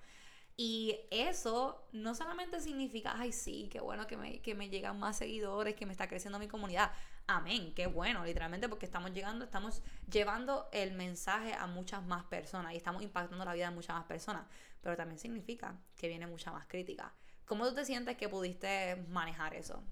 [0.57, 5.17] Y eso no solamente significa, ay, sí, qué bueno que me, que me llegan más
[5.17, 6.91] seguidores, que me está creciendo mi comunidad.
[7.27, 12.73] Amén, qué bueno, literalmente, porque estamos llegando, estamos llevando el mensaje a muchas más personas
[12.73, 14.45] y estamos impactando la vida de muchas más personas.
[14.81, 17.13] Pero también significa que viene mucha más crítica.
[17.45, 19.83] ¿Cómo tú te sientes que pudiste manejar eso?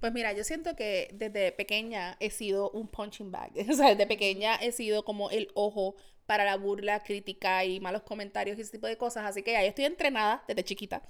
[0.00, 3.52] Pues mira, yo siento que desde pequeña he sido un punching bag.
[3.70, 8.02] O sea, desde pequeña he sido como el ojo para la burla, crítica y malos
[8.02, 9.24] comentarios y ese tipo de cosas.
[9.26, 11.02] Así que ya estoy entrenada desde chiquita.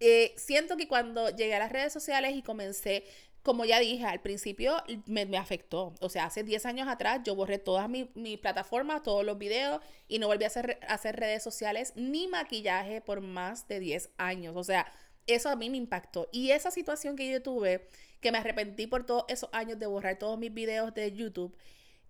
[0.00, 3.04] Eh, siento que cuando llegué a las redes sociales y comencé
[3.48, 5.94] como ya dije, al principio me, afectó.
[6.02, 9.80] O sea, hace 10 años atrás yo borré todas mis mi plataformas, todos los videos
[10.06, 14.54] y no volví a hacer, a redes sociales ni maquillaje por más de 10 años.
[14.54, 14.92] O sea,
[15.26, 16.28] eso a mí me impactó.
[16.30, 17.88] Y esa situación que yo tuve,
[18.20, 21.56] que me arrepentí por todos esos años de borrar todos mis videos de YouTube,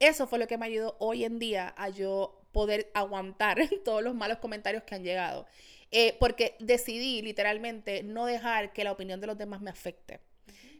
[0.00, 4.16] eso fue lo que me ayudó hoy en día a yo poder aguantar todos los
[4.16, 5.46] malos comentarios que han llegado.
[5.92, 10.18] Eh, porque decidí literalmente no dejar que la opinión de los demás me afecte.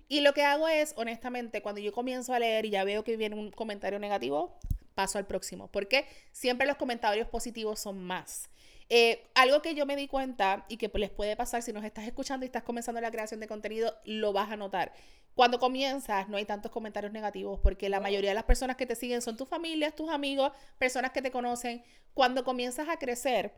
[0.08, 3.16] Y lo que hago es, honestamente, cuando yo comienzo a leer y ya veo que
[3.16, 4.58] viene un comentario negativo,
[4.94, 5.68] paso al próximo.
[5.68, 8.48] Porque siempre los comentarios positivos son más.
[8.90, 12.06] Eh, algo que yo me di cuenta y que les puede pasar si nos estás
[12.06, 14.92] escuchando y estás comenzando la creación de contenido, lo vas a notar.
[15.34, 18.96] Cuando comienzas no hay tantos comentarios negativos porque la mayoría de las personas que te
[18.96, 21.84] siguen son tus familias, tus amigos, personas que te conocen.
[22.14, 23.52] Cuando comienzas a crecer,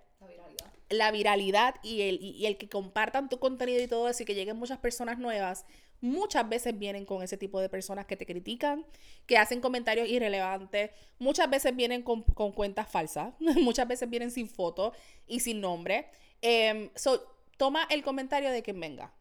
[0.90, 4.34] la viralidad, y, el, y el que compartan tu contenido y todo eso y que
[4.34, 5.64] lleguen muchas personas nuevas,
[6.00, 8.84] muchas veces vienen con ese tipo de personas que te critican,
[9.26, 14.92] que hacen comentarios irrelevantes, muchas veces vienen con, cuentas falsas, muchas veces vienen sin foto
[15.26, 16.08] y sin nombre.
[16.42, 17.22] Em, so,
[17.56, 19.12] toma el comentario de quien venga.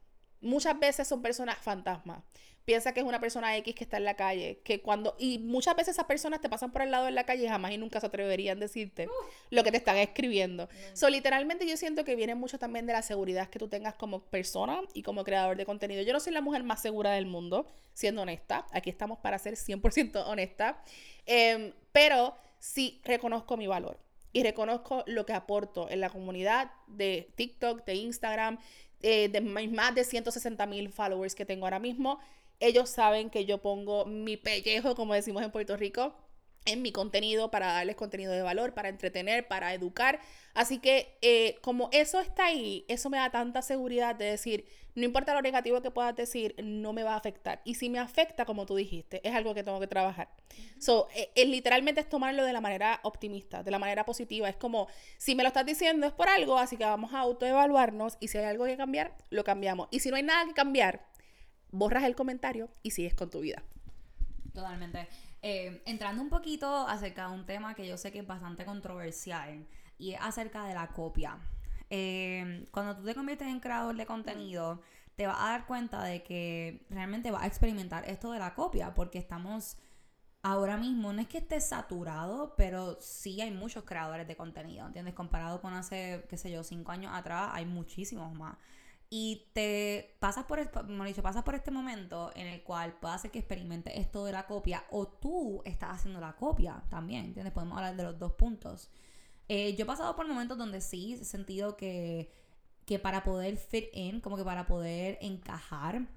[0.42, 2.24] Muchas veces son personas fantasmas
[2.70, 5.76] piensa que es una persona X que está en la calle, que cuando, y muchas
[5.76, 8.00] veces esas personas te pasan por el lado de la calle y jamás y nunca
[8.00, 9.10] se atreverían a decirte
[9.50, 10.70] lo que te están escribiendo.
[10.94, 14.20] So, literalmente yo siento que viene mucho también de la seguridad que tú tengas como
[14.20, 16.04] persona y como creador de contenido.
[16.04, 18.68] Yo no soy la mujer más segura del mundo, siendo honesta.
[18.72, 20.84] Aquí estamos para ser 100% honesta.
[21.26, 23.98] Em, pero sí reconozco mi valor
[24.32, 28.60] y reconozco lo que aporto en la comunidad de TikTok, de Instagram,
[29.02, 32.20] eh, de más de 160 mil followers que tengo ahora mismo.
[32.60, 36.14] Ellos saben que yo pongo mi pellejo, como decimos en Puerto Rico,
[36.66, 40.20] en mi contenido para darles contenido de valor, para entretener, para educar.
[40.54, 45.06] Así que eh, como eso está ahí, eso me da tanta seguridad de decir, no
[45.06, 47.62] importa lo negativo que puedas decir, no me va a afectar.
[47.64, 50.30] Y si me afecta, como tú dijiste, es algo que tengo que trabajar.
[50.80, 54.50] So, eh, literalmente es tomarlo de la manera optimista, de la manera positiva.
[54.50, 58.18] Es como, si me lo estás diciendo es por algo, así que vamos a autoevaluarnos
[58.20, 59.88] y si hay algo que cambiar, lo cambiamos.
[59.92, 61.06] Y si no hay nada que cambiar,
[61.72, 63.64] borras el comentario y sigues con tu vida.
[64.54, 65.08] Totalmente.
[65.42, 69.66] Eh, entrando un poquito acerca de un tema que yo sé que es bastante controversial
[69.98, 71.38] y es acerca de la copia.
[71.90, 74.82] Eh, cuando tú te conviertes en creador de contenido,
[75.16, 78.94] te vas a dar cuenta de que realmente vas a experimentar esto de la copia,
[78.94, 79.78] porque estamos
[80.42, 85.14] ahora mismo, no es que esté saturado, pero sí hay muchos creadores de contenido, ¿entiendes?
[85.14, 88.56] Comparado con hace, qué sé yo, cinco años atrás, hay muchísimos más
[89.10, 90.60] y te pasas por,
[91.06, 94.46] dicho, pasas por este momento en el cual puede hacer que experimentes esto de la
[94.46, 97.54] copia o tú estás haciendo la copia también, ¿entiendes?
[97.54, 98.90] Podemos hablar de los dos puntos.
[99.48, 102.32] Eh, yo he pasado por momentos donde sí he sentido que,
[102.86, 106.08] que para poder fit in, como que para poder encajar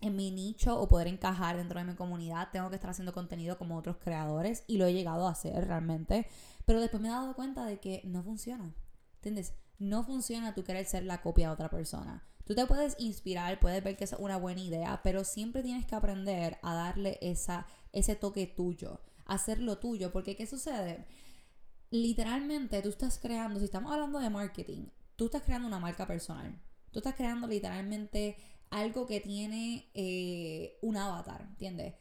[0.00, 3.58] en mi nicho o poder encajar dentro de mi comunidad, tengo que estar haciendo contenido
[3.58, 6.26] como otros creadores y lo he llegado a hacer realmente,
[6.64, 8.74] pero después me he dado cuenta de que no funciona,
[9.16, 9.52] ¿entiendes?
[9.78, 12.29] No funciona tú querer ser la copia de otra persona.
[12.44, 15.94] Tú te puedes inspirar, puedes ver que es una buena idea, pero siempre tienes que
[15.94, 21.06] aprender a darle esa, ese toque tuyo, hacerlo tuyo, porque ¿qué sucede?
[21.90, 26.58] Literalmente tú estás creando, si estamos hablando de marketing, tú estás creando una marca personal.
[26.90, 28.36] Tú estás creando literalmente
[28.70, 31.94] algo que tiene eh, un avatar, ¿entiendes?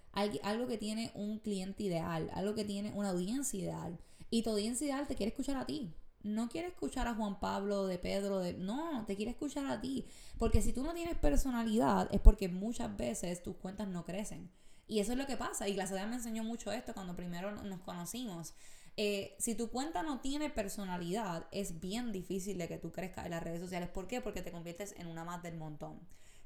[0.43, 3.99] algo que tiene un cliente ideal, algo que tiene una audiencia ideal.
[4.31, 7.87] Y tu audiencia ideal te quiere escuchar a ti no quiere escuchar a Juan Pablo,
[7.87, 8.53] de Pedro, de...
[8.53, 10.05] No, te quiere escuchar a ti.
[10.37, 14.51] Porque si tú no tienes personalidad es porque muchas veces tus cuentas no crecen.
[14.87, 15.67] Y eso es lo que pasa.
[15.67, 18.53] Y la sociedad me enseñó mucho esto cuando primero nos conocimos.
[18.97, 23.31] Eh, si tu cuenta no tiene personalidad, es bien difícil de que tú crezcas en
[23.31, 23.87] las redes sociales.
[23.89, 24.19] ¿Por qué?
[24.19, 25.99] Porque te conviertes en una más del montón.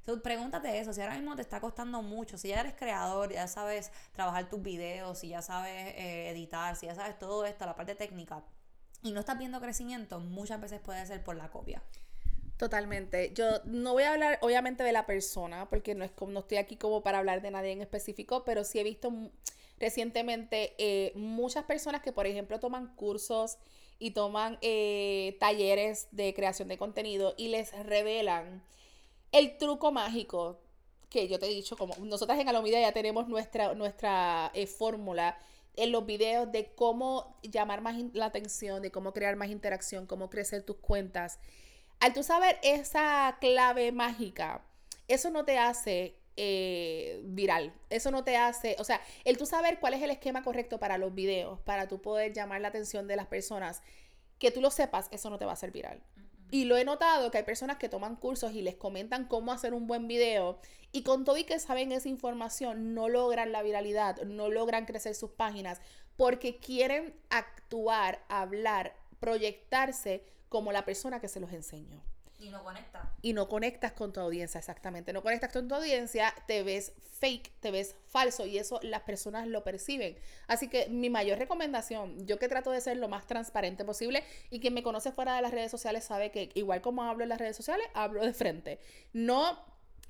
[0.04, 3.48] Entonces, pregúntate eso, si ahora mismo te está costando mucho, si ya eres creador, ya
[3.48, 7.74] sabes trabajar tus videos, si ya sabes eh, editar, si ya sabes todo esto, la
[7.74, 8.44] parte técnica,
[9.04, 11.82] y no estás viendo crecimiento, muchas veces puede ser por la copia.
[12.56, 13.32] Totalmente.
[13.34, 16.56] Yo no voy a hablar obviamente de la persona, porque no, es como, no estoy
[16.56, 19.12] aquí como para hablar de nadie en específico, pero sí he visto
[19.78, 23.58] recientemente eh, muchas personas que, por ejemplo, toman cursos
[23.98, 28.62] y toman eh, talleres de creación de contenido y les revelan
[29.32, 30.60] el truco mágico
[31.10, 35.38] que yo te he dicho, como nosotras en Alomida ya tenemos nuestra, nuestra eh, fórmula
[35.76, 40.30] en los videos de cómo llamar más la atención, de cómo crear más interacción, cómo
[40.30, 41.38] crecer tus cuentas.
[42.00, 44.62] Al tú saber esa clave mágica,
[45.08, 47.72] eso no te hace eh, viral.
[47.90, 50.98] Eso no te hace, o sea, el tú saber cuál es el esquema correcto para
[50.98, 53.82] los videos, para tú poder llamar la atención de las personas,
[54.40, 56.02] que tú lo sepas, eso no te va a hacer viral.
[56.50, 59.74] Y lo he notado que hay personas que toman cursos y les comentan cómo hacer
[59.74, 60.60] un buen video
[60.92, 65.14] y con todo y que saben esa información no logran la viralidad, no logran crecer
[65.14, 65.80] sus páginas
[66.16, 72.02] porque quieren actuar, hablar, proyectarse como la persona que se los enseñó.
[72.38, 73.08] Y no conectas.
[73.22, 75.12] Y no conectas con tu audiencia, exactamente.
[75.12, 79.46] No conectas con tu audiencia, te ves fake, te ves falso y eso las personas
[79.46, 80.16] lo perciben.
[80.46, 84.60] Así que mi mayor recomendación, yo que trato de ser lo más transparente posible y
[84.60, 87.38] quien me conoce fuera de las redes sociales sabe que igual como hablo en las
[87.38, 88.80] redes sociales, hablo de frente.
[89.12, 89.58] No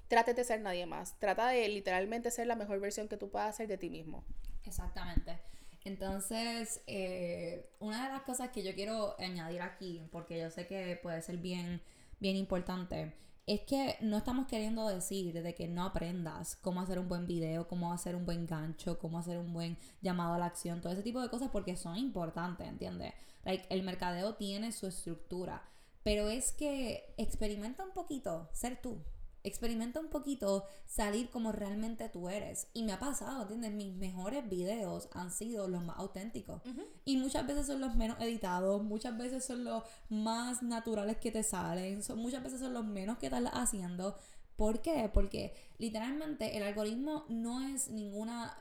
[0.08, 1.18] trates de ser nadie más.
[1.18, 4.24] Trata de literalmente ser la mejor versión que tú puedas ser de ti mismo.
[4.64, 5.38] Exactamente.
[5.84, 10.98] Entonces, eh, una de las cosas que yo quiero añadir aquí, porque yo sé que
[11.02, 11.82] puede ser bien
[12.24, 13.12] bien importante,
[13.46, 17.68] es que no estamos queriendo decir de que no aprendas cómo hacer un buen video,
[17.68, 21.02] cómo hacer un buen gancho, cómo hacer un buen llamado a la acción, todo ese
[21.02, 23.12] tipo de cosas porque son importantes, ¿entiendes?
[23.44, 25.68] Like, el mercadeo tiene su estructura,
[26.02, 29.04] pero es que experimenta un poquito ser tú.
[29.44, 32.66] Experimenta un poquito salir como realmente tú eres.
[32.72, 33.72] Y me ha pasado, ¿entiendes?
[33.72, 36.60] Mis mejores videos han sido los más auténticos.
[37.04, 41.42] Y muchas veces son los menos editados, muchas veces son los más naturales que te
[41.42, 44.16] salen, son, muchas veces son los menos que estás haciendo.
[44.56, 45.10] ¿Por qué?
[45.12, 48.56] Porque literalmente el algoritmo no es ninguna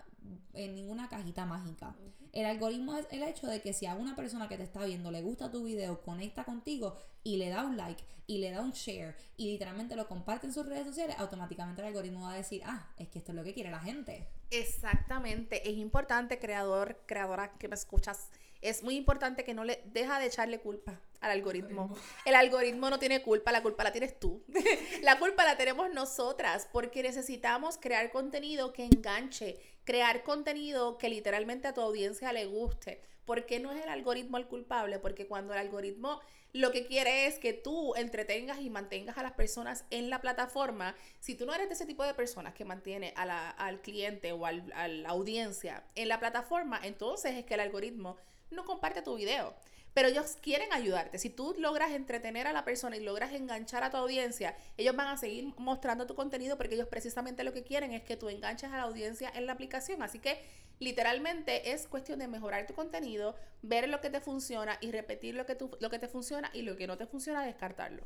[0.53, 1.95] en ninguna cajita mágica.
[2.33, 5.11] El algoritmo es el hecho de que si a una persona que te está viendo
[5.11, 8.71] le gusta tu video, conecta contigo y le da un like y le da un
[8.71, 12.63] share y literalmente lo comparte en sus redes sociales, automáticamente el algoritmo va a decir,
[12.65, 14.27] ah, es que esto es lo que quiere la gente.
[14.49, 15.69] Exactamente.
[15.69, 18.29] Es importante, creador, creadora que me escuchas,
[18.63, 21.95] es muy importante que no le deja de echarle culpa al algoritmo.
[22.25, 24.43] El algoritmo no tiene culpa, la culpa la tienes tú.
[25.01, 31.67] la culpa la tenemos nosotras porque necesitamos crear contenido que enganche, crear contenido que literalmente
[31.67, 33.01] a tu audiencia le guste.
[33.25, 34.99] ¿Por qué no es el algoritmo el culpable?
[34.99, 36.19] Porque cuando el algoritmo
[36.53, 40.95] lo que quiere es que tú entretengas y mantengas a las personas en la plataforma,
[41.19, 44.51] si tú no eres de ese tipo de personas que mantiene al cliente o a
[44.51, 48.17] la audiencia en la plataforma, entonces es que el algoritmo
[48.53, 49.53] no comparte tu video.
[49.93, 51.19] Pero ellos quieren ayudarte.
[51.19, 55.07] Si tú logras entretener a la persona y logras enganchar a tu audiencia, ellos van
[55.07, 58.71] a seguir mostrando tu contenido porque ellos precisamente lo que quieren es que tú enganches
[58.71, 60.01] a la audiencia en la aplicación.
[60.01, 60.41] Así que
[60.79, 65.45] literalmente es cuestión de mejorar tu contenido, ver lo que te funciona y repetir lo
[65.45, 68.03] que, lo que te funciona y lo que no te funciona, descartarlo.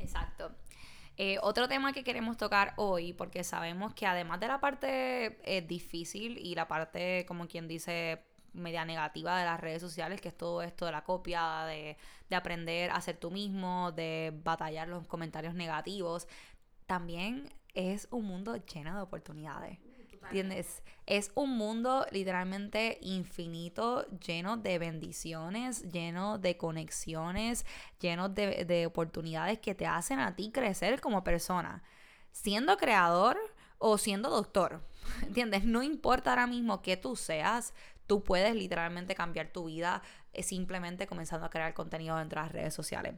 [0.00, 0.50] Exacto.
[1.16, 5.62] Eh, otro tema que queremos tocar hoy, porque sabemos que además de la parte eh,
[5.62, 8.20] difícil y la parte, como quien dice,
[8.54, 11.96] media negativa de las redes sociales, que es todo esto de la copia, de,
[12.28, 16.26] de aprender a ser tú mismo, de batallar los comentarios negativos,
[16.86, 19.78] también es un mundo lleno de oportunidades.
[20.24, 20.82] ¿Entiendes?
[21.04, 27.66] Es un mundo literalmente infinito, lleno de bendiciones, lleno de conexiones,
[28.00, 31.82] lleno de, de oportunidades que te hacen a ti crecer como persona.
[32.32, 33.36] Siendo creador
[33.76, 34.82] o siendo doctor,
[35.22, 35.64] ¿entiendes?
[35.64, 37.74] No importa ahora mismo que tú seas,
[38.06, 42.52] tú puedes literalmente cambiar tu vida eh, simplemente comenzando a crear contenido dentro de las
[42.52, 43.14] redes sociales.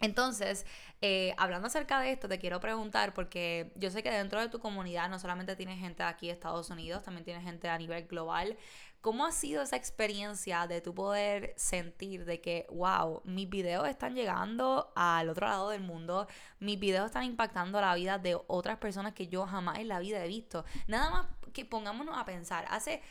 [0.00, 0.66] Entonces,
[1.00, 4.58] eh, hablando acerca de esto, te quiero preguntar, porque yo sé que dentro de tu
[4.58, 8.56] comunidad no solamente tienes gente aquí de Estados Unidos, también tienes gente a nivel global.
[9.00, 14.14] ¿Cómo ha sido esa experiencia de tu poder sentir de que, wow, mis videos están
[14.14, 16.26] llegando al otro lado del mundo,
[16.58, 20.24] mis videos están impactando la vida de otras personas que yo jamás en la vida
[20.24, 20.64] he visto?
[20.86, 23.02] Nada más que pongámonos a pensar, hace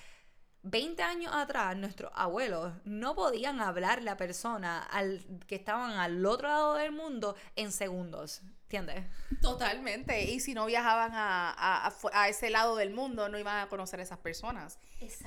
[0.63, 6.47] 20 años atrás, nuestros abuelos no podían hablarle a persona al, que estaban al otro
[6.47, 8.41] lado del mundo en segundos.
[8.63, 9.05] ¿Entiendes?
[9.41, 10.23] Totalmente.
[10.23, 14.03] Y si no viajaban a, a, ese lado del mundo, no iban a conocer a
[14.03, 14.79] esas personas.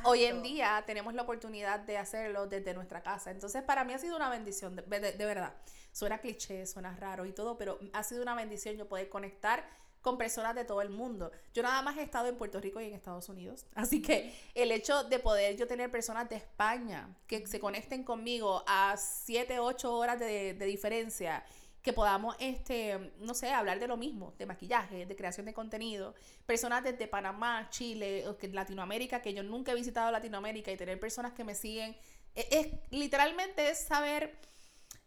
[0.02, 3.30] Hoy en día tenemos la oportunidad de hacerlo desde nuestra casa.
[3.30, 5.54] Entonces, para mí ha sido una bendición, de, de verdad.
[5.92, 9.64] Suena cliché, suena raro y todo, pero ha sido una bendición yo poder conectar
[10.06, 11.32] con personas de todo el mundo.
[11.52, 13.66] Yo nada más he estado en Puerto Rico y en Estados Unidos.
[13.74, 18.62] Así que el hecho de poder yo tener personas de España que se conecten conmigo
[18.68, 21.44] a 7, 8 horas de, diferencia
[21.82, 26.14] que podamos, este, no sé, hablar de lo mismo, de maquillaje, de creación de contenido.
[26.46, 31.42] Personas desde Panamá, Chile, Latinoamérica, que yo nunca he visitado Latinoamérica y tener personas que
[31.42, 31.96] me siguen,
[32.36, 34.38] es, es literalmente es saber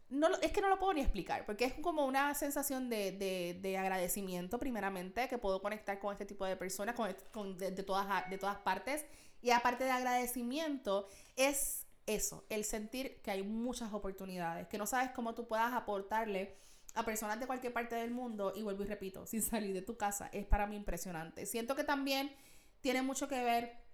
[0.09, 4.57] no, es que no lo puedo ni explicar, porque es como una sensación de, agradecimiento,
[4.59, 6.95] primeramente, que puedo conectar con este tipo de personas,
[7.31, 9.05] con, de, todas, de todas partes.
[9.41, 15.11] Y aparte de agradecimiento, es eso, el sentir que hay muchas oportunidades, que no sabes
[15.11, 16.55] cómo tú puedas aportarle
[16.95, 19.95] a personas de cualquier parte del mundo, y vuelvo y repito, sin salir de tu
[19.95, 21.45] casa, es para mí impresionante.
[21.45, 22.35] Siento que también
[22.81, 23.88] tiene mucho que ver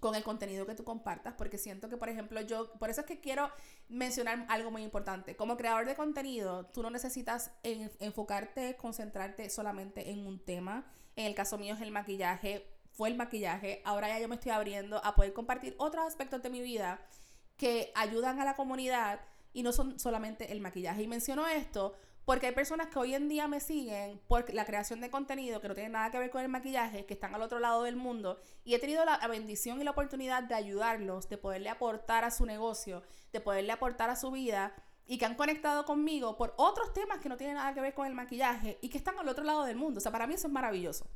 [0.00, 3.06] con el contenido que tú compartas, porque siento que, por ejemplo, yo, por eso es
[3.06, 3.50] que quiero
[3.88, 5.36] mencionar algo muy importante.
[5.36, 10.90] Como creador de contenido, tú no necesitas enfocarte, concentrarte solamente en un tema.
[11.16, 13.82] En el caso mío es el maquillaje, fue el maquillaje.
[13.84, 17.00] Ahora ya yo me estoy abriendo a poder compartir otros aspectos de mi vida
[17.56, 19.20] que ayudan a la comunidad
[19.52, 21.02] y no son solamente el maquillaje.
[21.02, 21.94] Y menciono esto
[22.30, 25.66] porque hay personas que hoy en día me siguen por la creación de contenido que
[25.66, 28.38] no tiene nada que ver con el maquillaje, que están al otro lado del mundo.
[28.62, 32.46] Y he tenido la bendición y la oportunidad de ayudarlos, de poderle aportar a su
[32.46, 33.02] negocio,
[33.32, 34.72] de poderle aportar a su vida.
[35.08, 38.06] Y que han conectado conmigo por otros temas que no tienen nada que ver con
[38.06, 39.98] el maquillaje y que están al otro lado del mundo.
[39.98, 41.10] O sea, para mí eso es maravilloso.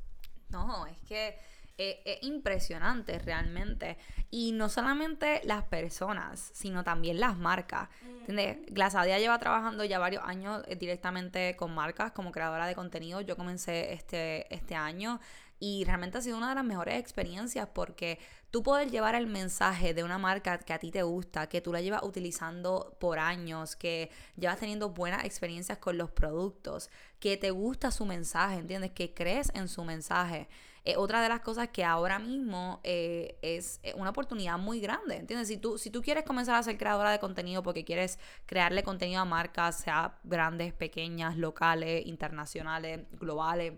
[0.49, 1.39] No, es que
[1.79, 3.99] es, impresionante realmente.
[4.31, 7.89] Y no solamente las personas, sino también las marcas.
[8.03, 8.59] ¿Entiendes?
[8.69, 13.21] Glasadia lleva trabajando ya varios años eh, directamente con marcas como creadora de contenido.
[13.21, 15.21] Yo comencé este, este año
[15.61, 18.19] y realmente ha sido una de las mejores experiencias porque
[18.51, 21.73] tú poder llevar el mensaje de una marca que a ti te gusta, que tú
[21.73, 27.51] la llevas utilizando por años, que llevas teniendo buenas experiencias con los productos, que te
[27.51, 28.93] gusta su mensaje, ¿entiendes?
[28.93, 30.49] Que crees en su mensaje.
[30.85, 35.49] Es otra de las cosas que ahora mismo eh, es una oportunidad muy grande, ¿entiendes?
[35.49, 39.23] Si tú, si tú quieres comenzar a ser creadora de contenido porque quieres crearle contenido
[39.23, 43.73] a marcas, sea grandes, pequeñas, locales, internacionales, globales,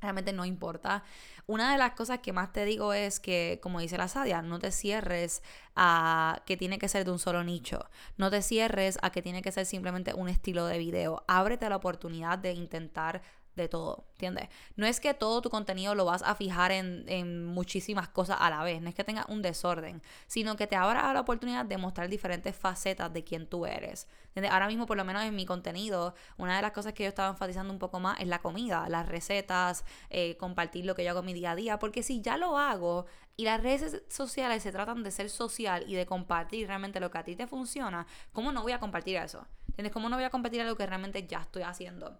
[0.00, 1.04] realmente no importa.
[1.46, 4.58] Una de las cosas que más te digo es que, como dice la Sadia, no
[4.58, 5.42] te cierres
[5.74, 7.90] a que tiene que ser de un solo nicho.
[8.16, 11.24] No te cierres a que tiene que ser simplemente un estilo de video.
[11.26, 13.22] Ábrete la oportunidad de intentar
[13.60, 14.48] de todo, ¿entiendes?
[14.76, 18.62] No es que todo tu contenido lo vas a fijar en, muchísimas cosas a la
[18.62, 22.08] vez, no es que tenga un desorden, sino que te abra la oportunidad de mostrar
[22.08, 24.08] diferentes facetas de quién tú eres.
[24.50, 27.30] Ahora mismo, por lo menos en mi contenido, una de las cosas que yo estaba
[27.30, 31.20] enfatizando un poco más es la comida, las recetas, eh, compartir lo que yo hago
[31.20, 33.06] en mi día a día, porque si ya lo hago
[33.36, 37.18] y las redes sociales se tratan de ser social y de compartir realmente lo que
[37.18, 39.46] a ti te funciona, ¿cómo no voy a compartir eso?
[39.68, 39.92] ¿Entiendes?
[39.92, 42.18] ¿Cómo no voy a compartir algo que realmente ya estoy haciendo?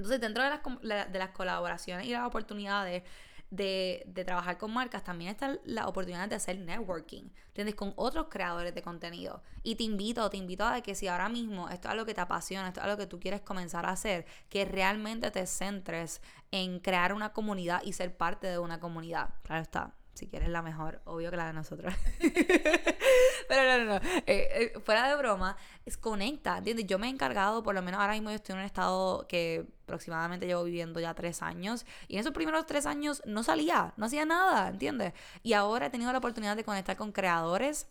[0.00, 3.02] Entonces, dentro de las, de las colaboraciones y las oportunidades
[3.50, 7.74] de, de, trabajar con marcas, también está la oportunidad de hacer networking, ¿entiendes?
[7.74, 9.42] Con otros creadores de contenido.
[9.62, 12.20] Y te invito, te invito a que si ahora mismo esto es algo que te
[12.20, 16.80] apasiona, esto es algo que tú quieres comenzar a hacer, que realmente te centres en
[16.80, 19.34] crear una comunidad y ser parte de una comunidad.
[19.42, 21.94] Claro está, si quieres la mejor, obvio que la de nosotros.
[23.48, 23.96] Pero no, no, no.
[24.26, 25.56] Eh, eh, fuera de broma,
[25.86, 26.86] es conecta, ¿entiendes?
[26.86, 29.66] Yo me he encargado, por lo menos ahora mismo yo estoy en un estado que
[29.84, 31.86] aproximadamente llevo viviendo ya tres años.
[32.06, 35.14] Y en esos primeros tres años no salía, no hacía nada, ¿entiendes?
[35.42, 37.86] Y ahora he tenido la oportunidad de conectar con creadores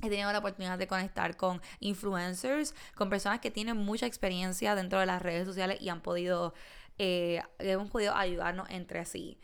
[0.00, 5.00] He tenido la oportunidad de conectar con influencers, con personas que tienen mucha experiencia dentro
[5.00, 6.54] de las redes sociales y han podido,
[6.98, 9.40] eh, hemos podido ayudarnos entre sí.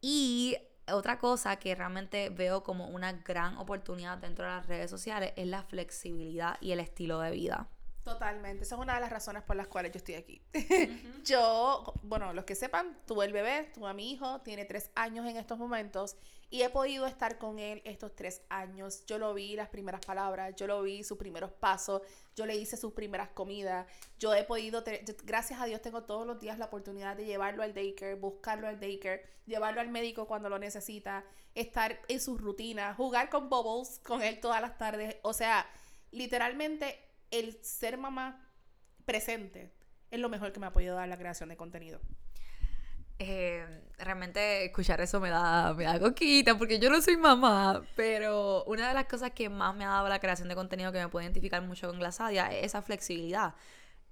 [0.00, 0.56] Y
[0.92, 5.46] otra cosa que realmente veo como una gran oportunidad dentro de las redes sociales es
[5.46, 7.68] la flexibilidad y el estilo de vida.
[8.02, 10.42] Totalmente, esa es una de las razones por las cuales yo estoy aquí.
[11.24, 15.26] yo, bueno, los que sepan, tuve el bebé, tuve a mi hijo, tiene tres años
[15.28, 16.16] en estos momentos
[16.48, 19.04] y he podido estar con él estos tres años.
[19.04, 22.00] Yo lo vi las primeras palabras, yo lo vi sus primeros pasos,
[22.34, 23.86] yo le hice sus primeras comidas,
[24.18, 24.82] yo he podido,
[25.24, 28.80] gracias a Dios tengo todos los días la oportunidad de llevarlo al daycare, buscarlo al
[28.80, 31.24] daycare, llevarlo al médico cuando lo necesita,
[31.54, 35.66] estar en sus rutinas, jugar con Bubbles con él todas las tardes, o sea,
[36.12, 38.46] literalmente el ser mamá
[39.04, 39.72] presente
[40.10, 42.00] es lo mejor que me ha podido dar la creación de contenido.
[43.22, 43.66] Eh,
[43.98, 48.88] realmente escuchar eso me da, me da coquita porque yo no soy mamá, pero una
[48.88, 51.26] de las cosas que más me ha dado la creación de contenido que me puede
[51.26, 53.54] identificar mucho con Glasadia es esa flexibilidad.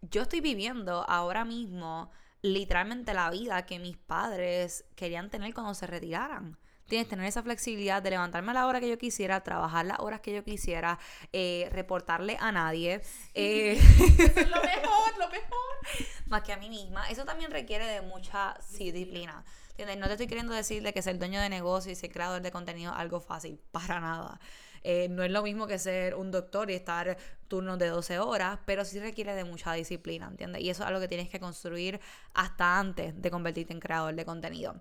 [0.02, 2.10] Yo estoy viviendo ahora mismo
[2.42, 6.58] literalmente la vida que mis padres querían tener cuando se retiraran
[6.88, 10.20] tienes tener esa flexibilidad de levantarme a la hora que yo quisiera, trabajar las horas
[10.20, 10.98] que yo quisiera,
[11.32, 13.02] eh, reportarle a nadie.
[13.34, 13.72] Eh,
[14.36, 16.08] es lo mejor, lo mejor.
[16.26, 17.08] Más que a mí misma.
[17.08, 19.44] Eso también requiere de mucha disciplina.
[19.78, 22.50] No te estoy queriendo decir de que ser dueño de negocio y ser creador de
[22.50, 24.40] contenido es algo fácil, para nada.
[24.82, 27.16] Eh, no es lo mismo que ser un doctor y estar
[27.46, 30.62] turnos de 12 horas, pero sí requiere de mucha disciplina, ¿entiendes?
[30.62, 32.00] Y eso es algo que tienes que construir
[32.34, 34.80] hasta antes de convertirte en creador de contenido.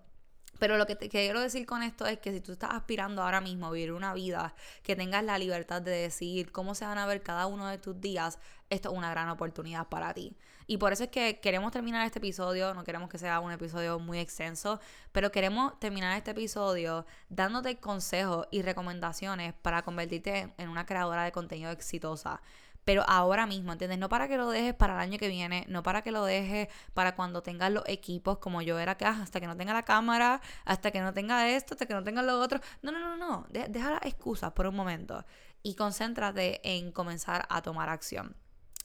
[0.60, 3.42] Pero lo que te quiero decir con esto es que si tú estás aspirando ahora
[3.42, 7.06] mismo a vivir una vida que tengas la libertad de decidir cómo se van a
[7.06, 8.40] ver cada uno de tus días,
[8.70, 10.36] esto es una gran oportunidad para ti.
[10.70, 14.00] Y por eso es que queremos terminar este episodio, no queremos que sea un episodio
[14.00, 14.82] muy extenso,
[15.14, 21.32] pero queremos terminar este episodio dándote consejos y recomendaciones para convertirte en una creadora de
[21.32, 22.42] contenido exitosa
[22.88, 24.00] pero ahora mismo, ¿entiendes?
[24.00, 26.70] No para que lo dejes para el año que viene, no para que lo dejes
[26.94, 29.84] para cuando tengas los equipos, como yo era que ah, hasta que no tenga la
[29.84, 32.62] cámara, hasta que no tenga esto, hasta que no tenga lo otro.
[32.82, 33.46] No, no, no, no.
[33.50, 35.26] deja las excusas por un momento
[35.64, 38.38] y concéntrate en comenzar a tomar acción.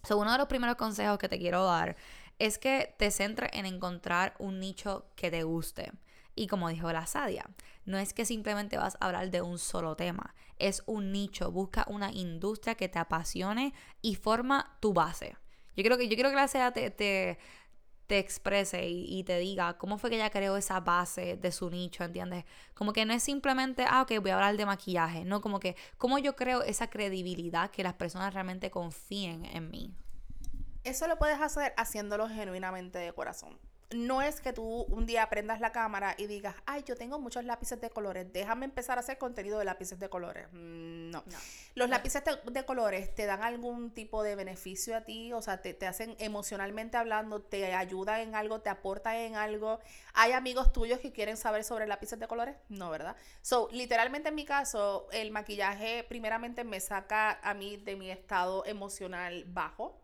[0.03, 1.95] So, uno de los primeros consejos que te quiero dar
[2.41, 5.93] es que te centres en encontrar un nicho que te guste.
[6.35, 7.49] Y como dijo la Sadia,
[7.85, 11.85] no es que simplemente vas a hablar de un solo tema, es un nicho, busca
[11.89, 15.37] una industria que te apasione y forma tu base.
[15.77, 17.39] Yo creo que, yo quiero que la Sadia te, te,
[18.19, 22.05] exprese y, y, te diga cómo fue que ella creó esa base de su nicho,
[22.05, 22.45] ¿entiendes?
[22.75, 25.77] Como que no es simplemente, ah, ok, voy a hablar de maquillaje, no, como que
[25.97, 29.95] cómo yo creo esa credibilidad que las personas realmente confíen en mí.
[30.85, 33.59] Eso lo puedes hacer haciéndolo genuinamente de corazón
[33.95, 37.45] no es que tú un día prendas la cámara y digas, ay, yo tengo muchos
[37.45, 40.47] lápices de colores, déjame empezar a hacer contenido de lápices de colores.
[40.53, 41.25] Mm, no.
[41.75, 45.75] Los lápices de, colores te dan algún tipo de beneficio a ti, o sea, te,
[45.75, 49.81] te, hacen emocionalmente hablando, te ayudan en algo, te aportan en algo.
[50.15, 52.57] ¿Hay amigos tuyos que quieren saber sobre lápices de colores?
[52.69, 53.17] No, ¿verdad?
[53.41, 58.65] So, literalmente en mi caso, el maquillaje primeramente me saca a mí de mi estado
[58.67, 60.02] emocional bajo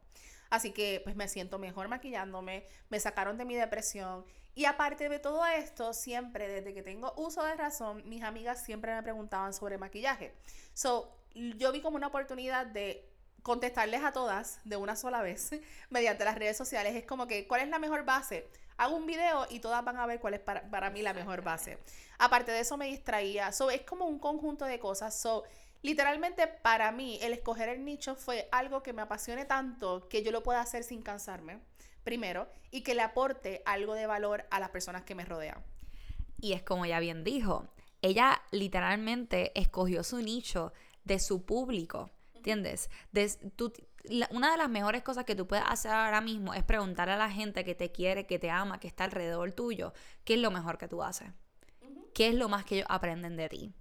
[0.50, 4.24] Así que pues me siento mejor maquillándome, me sacaron de mi depresión.
[4.54, 8.94] Y aparte de todo esto, siempre desde que tengo uso de razón, mis amigas siempre
[8.94, 10.34] me preguntaban sobre maquillaje.
[10.74, 13.08] So, yo vi como una oportunidad de
[13.42, 15.50] contestarles a todas de una sola vez
[15.90, 16.96] mediante las redes sociales.
[16.96, 18.48] Es como que, ¿cuál es la mejor base?
[18.78, 21.42] Hago un video y todas van a ver cuál es para, para mí la mejor
[21.42, 21.78] base.
[22.18, 23.52] Aparte de eso me distraía.
[23.52, 25.18] So, es como un conjunto de cosas.
[25.18, 25.44] So,
[25.82, 30.32] Literalmente para mí el escoger el nicho fue algo que me apasione tanto que yo
[30.32, 31.60] lo pueda hacer sin cansarme,
[32.02, 35.62] primero, y que le aporte algo de valor a las personas que me rodean.
[36.40, 37.68] Y es como ella bien dijo,
[38.02, 40.72] ella literalmente escogió su nicho
[41.04, 42.90] de su público, ¿entiendes?
[44.30, 47.30] una de las mejores cosas que tú puedes hacer ahora mismo es preguntar a la
[47.30, 49.92] gente que te quiere, que te ama, que está alrededor tuyo,
[50.24, 51.28] ¿qué es lo mejor que tú haces?
[52.14, 53.74] ¿Qué es lo más que ellos aprenden de ti?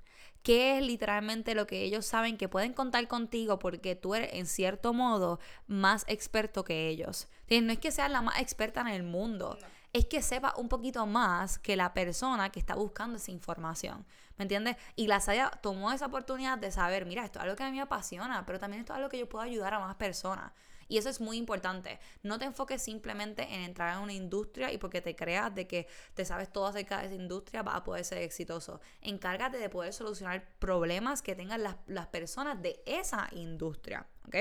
[0.47, 4.45] Qué es literalmente lo que ellos saben que pueden contar contigo porque tú eres en
[4.45, 7.27] cierto modo más experto que ellos.
[7.49, 9.57] No es que seas la más experta en el mundo,
[9.91, 14.05] es que sepa un poquito más que la persona que está buscando esa información.
[14.37, 14.77] ¿Me entiendes?
[14.95, 17.75] Y la Saya tomó esa oportunidad de saber, mira, esto es algo que a mí
[17.75, 20.53] me apasiona, pero también esto es algo que yo puedo ayudar a más personas.
[20.87, 21.99] Y eso es muy importante.
[22.23, 25.87] No te enfoques simplemente en entrar en una industria y porque te creas de que
[26.13, 28.79] te sabes todo acerca de esa industria vas a poder ser exitoso.
[29.01, 34.07] Encárgate de poder solucionar problemas que tengan las, las personas de esa industria.
[34.27, 34.35] ¿Ok?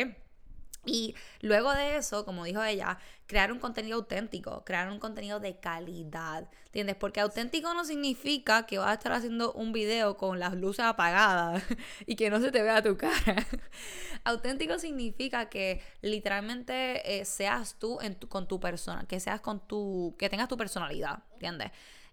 [0.86, 5.58] Y luego de eso, como dijo ella, crear un contenido auténtico, crear un contenido de
[5.58, 6.94] calidad, ¿entiendes?
[6.94, 11.62] Porque auténtico no significa que vas a estar haciendo un video con las luces apagadas
[12.06, 13.44] y que no se te vea tu cara.
[14.24, 20.14] auténtico significa que literalmente eh, seas tú en con tu persona, que seas con tu,
[20.18, 21.72] que tengas tu personalidad, ¿entiendes?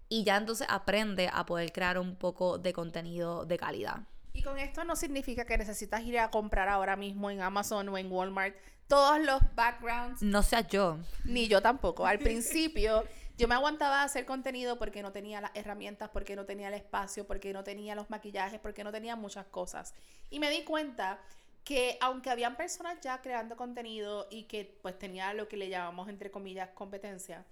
[0.09, 4.03] Y ya entonces aprende a poder crear un poco de contenido de calidad.
[4.33, 7.97] Y con esto no significa que necesitas ir a comprar ahora mismo en Amazon o
[7.97, 8.55] en Walmart
[8.87, 10.21] todos los backgrounds.
[10.21, 10.97] No sea yo.
[11.23, 12.05] Ni yo tampoco.
[12.05, 13.03] Al principio
[13.37, 16.75] yo me aguantaba a hacer contenido porque no tenía las herramientas, porque no tenía el
[16.75, 19.93] espacio, porque no tenía los maquillajes, porque no tenía muchas cosas.
[20.29, 21.19] Y me di cuenta
[21.63, 26.09] que aunque habían personas ya creando contenido y que pues tenía lo que le llamamos
[26.09, 27.45] entre comillas competencia,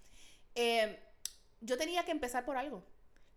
[0.56, 1.00] eh,
[1.62, 2.84] yo tenía que empezar por algo.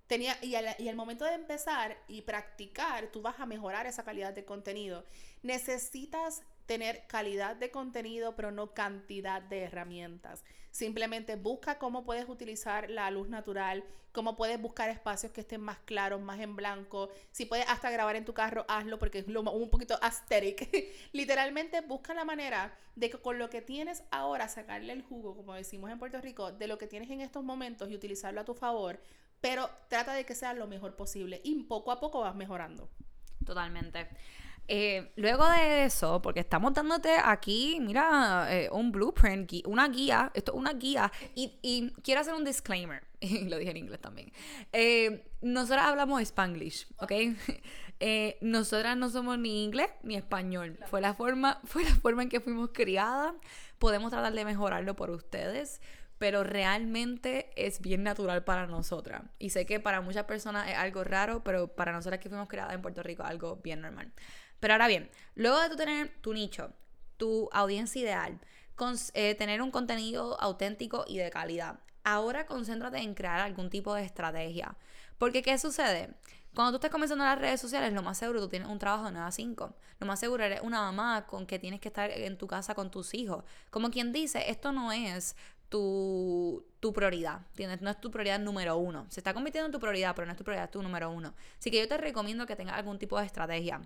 [0.07, 4.05] Tenía, y, al, y al momento de empezar y practicar, tú vas a mejorar esa
[4.05, 5.05] calidad de contenido.
[5.43, 10.45] Necesitas tener calidad de contenido, pero no cantidad de herramientas.
[10.71, 15.79] Simplemente busca cómo puedes utilizar la luz natural, cómo puedes buscar espacios que estén más
[15.85, 17.11] claros, más en blanco.
[17.33, 20.69] Si puedes hasta grabar en tu carro, hazlo porque es un poquito aesthetic.
[21.13, 25.55] Literalmente busca la manera de que con lo que tienes ahora sacarle el jugo, como
[25.55, 28.55] decimos en Puerto Rico, de lo que tienes en estos momentos y utilizarlo a tu
[28.55, 29.01] favor
[29.41, 32.89] pero trata de que sea lo mejor posible y poco a poco vas mejorando.
[33.45, 34.09] Totalmente.
[34.67, 40.53] Eh, luego de eso, porque estamos dándote aquí, mira, eh, un blueprint, una guía, esto
[40.53, 44.33] es una guía, y, quiero hacer un disclaimer, lo dije en inglés también.
[44.73, 47.13] Eh, nosotras hablamos spanglish, ¿ok?
[48.41, 50.79] nosotras no somos ni inglés ni español.
[50.87, 53.35] Fue la, forma, fue la forma en que fuimos criadas.
[53.79, 55.81] Podemos tratar de mejorarlo por ustedes
[56.25, 59.25] pero realmente es bien natural para nosotras.
[59.39, 62.73] Y sé que para muchas personas es algo raro, pero para nosotras que fuimos creadas
[62.73, 64.11] en Puerto Rico es algo bien normal.
[64.59, 66.73] Pero ahora bien, luego de tú tener tu nicho,
[67.19, 68.41] tu audiencia ideal,
[69.13, 74.05] eh, tener un contenido auténtico y de calidad, ahora concéntrate en crear algún tipo de
[74.05, 74.79] estrategia.
[75.19, 76.09] Porque, ¿qué sucede?
[76.55, 79.07] Cuando tú estás comenzando en las redes sociales, lo más seguro tú tienes un trabajo
[79.07, 79.75] de 9 a 5.
[79.99, 82.93] Lo más seguro eres una mamá con que tienes que estar en tu casa con
[82.93, 83.43] tus hijos.
[83.71, 85.35] Como quien dice, esto no es
[85.75, 87.41] tu, prioridad.
[87.51, 87.83] ¿entiendes?
[87.83, 89.07] No es tu prioridad número uno.
[89.09, 91.35] Se está convirtiendo en tu prioridad, pero no es tu prioridad tu número uno.
[91.59, 93.81] Así que yo te recomiendo que tengas algún tipo de estrategia.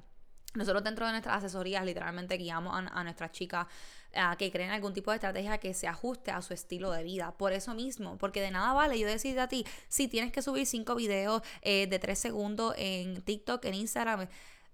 [0.54, 3.66] Nosotros dentro de nuestras asesorías literalmente guiamos a, nuestras chicas
[4.14, 7.32] a que creen algún tipo de estrategia que se ajuste a su estilo de vida.
[7.38, 10.66] Por eso mismo, porque de nada vale yo decirte a ti, si tienes que subir
[10.66, 14.28] cinco videos eh, de tres segundos en TikTok, en Instagram,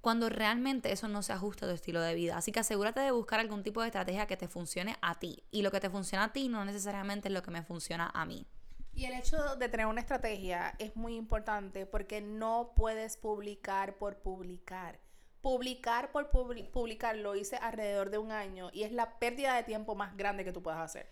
[0.04, 2.36] cuando realmente eso no se ajusta a tu estilo de vida.
[2.36, 5.42] Así que asegúrate de buscar algún tipo de estrategia que te funcione a ti.
[5.50, 8.26] Y lo que te funciona a ti no necesariamente es lo que me funciona a
[8.26, 8.46] mí.
[8.92, 14.18] Y el hecho de tener una estrategia es muy importante porque no puedes publicar por
[14.18, 15.00] publicar
[15.40, 19.94] publicar por publicar lo hice alrededor de un año y es la pérdida de tiempo
[19.94, 21.10] más grande que tú puedas hacer.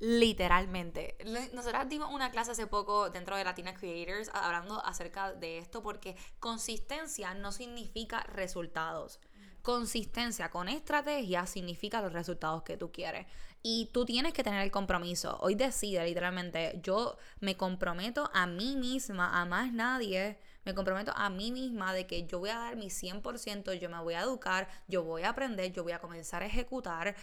[0.00, 1.16] Literalmente.
[1.52, 6.16] Nosotros dimos una clase hace poco dentro de Latina Creators hablando acerca de esto porque
[6.38, 9.18] consistencia no significa resultados.
[9.62, 13.26] Consistencia con estrategia significa los resultados que tú quieres.
[13.60, 15.36] Y tú tienes que tener el compromiso.
[15.40, 20.38] Hoy decide literalmente, yo me comprometo a mí misma, a más nadie
[20.68, 23.98] me comprometo a mí misma de que yo voy a dar mi 100%, yo me
[24.02, 27.16] voy a educar, yo voy a aprender, yo voy a comenzar a ejecutar,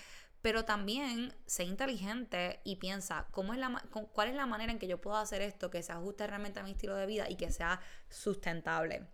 [0.46, 3.84] pero también sé inteligente y piensa cómo es la,
[4.14, 6.64] cuál es la manera en que yo puedo hacer esto que se ajuste realmente a
[6.64, 9.08] mi estilo de vida y que sea sustentable.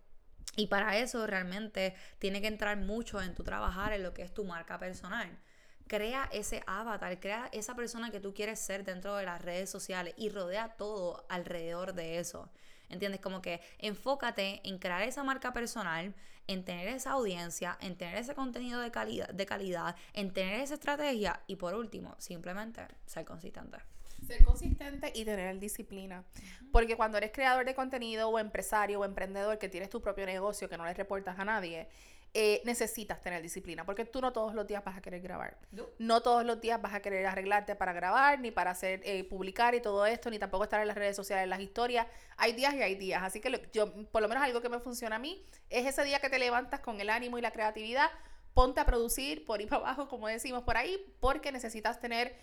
[0.57, 4.34] Y para eso realmente tiene que entrar mucho en tu trabajar en lo que es
[4.34, 5.39] tu marca personal.
[5.88, 10.13] Crea ese avatar, crea esa persona que tú quieres ser dentro de las redes sociales
[10.17, 12.51] y rodea todo alrededor de eso.
[12.91, 13.21] ¿Entiendes?
[13.21, 16.13] Como que enfócate en crear esa marca personal,
[16.47, 20.73] en tener esa audiencia, en tener ese contenido de calidad, de calidad en tener esa
[20.75, 23.77] estrategia y por último, simplemente ser consistente.
[24.25, 26.23] Ser consistente y tener disciplina.
[26.71, 30.69] Porque cuando eres creador de contenido o empresario o emprendedor que tienes tu propio negocio
[30.69, 31.87] que no le reportas a nadie,
[32.34, 35.57] eh, necesitas tener disciplina, porque tú no todos los días vas a querer grabar.
[35.99, 36.21] No.
[36.21, 39.82] todos los días vas a querer arreglarte para grabar, ni para hacer, eh, publicar y
[39.82, 42.07] todo esto, ni tampoco estar en las redes sociales, en las historias.
[42.38, 43.21] Hay días y hay días.
[43.21, 46.19] Así que yo, por lo menos algo que me funciona a mí, es ese día
[46.19, 48.09] que te levantas con el ánimo y la creatividad,
[48.53, 52.34] ponte a producir por ir para abajo, como decimos por ahí, porque necesitas tener...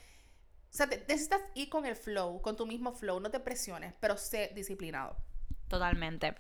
[0.70, 4.18] O sea, necesitas ir con el flow, con tu mismo flow, no te presiones, pero
[4.18, 5.16] sé disciplinado.
[5.69, 6.35] Totalmente.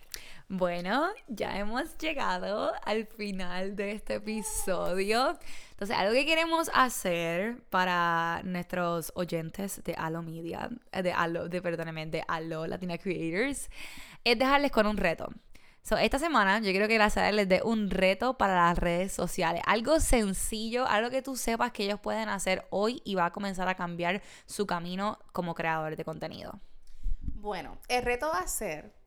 [0.48, 5.38] Bueno, ya hemos llegado al final de este episodio.
[5.72, 11.60] Entonces, algo que queremos hacer para nuestros oyentes de Allo Media, eh, de Allo, de,
[11.60, 13.68] perdóname, de Allo Latina Creators,
[14.24, 15.28] es dejarles con un reto.
[15.82, 19.62] So, esta semana yo quiero que la les dé un reto para las redes sociales.
[19.66, 23.68] Algo sencillo, algo que tú sepas que ellos pueden hacer hoy y va a comenzar
[23.68, 26.58] a cambiar su camino como creador de contenido.
[27.20, 28.97] Bueno, el reto va a ser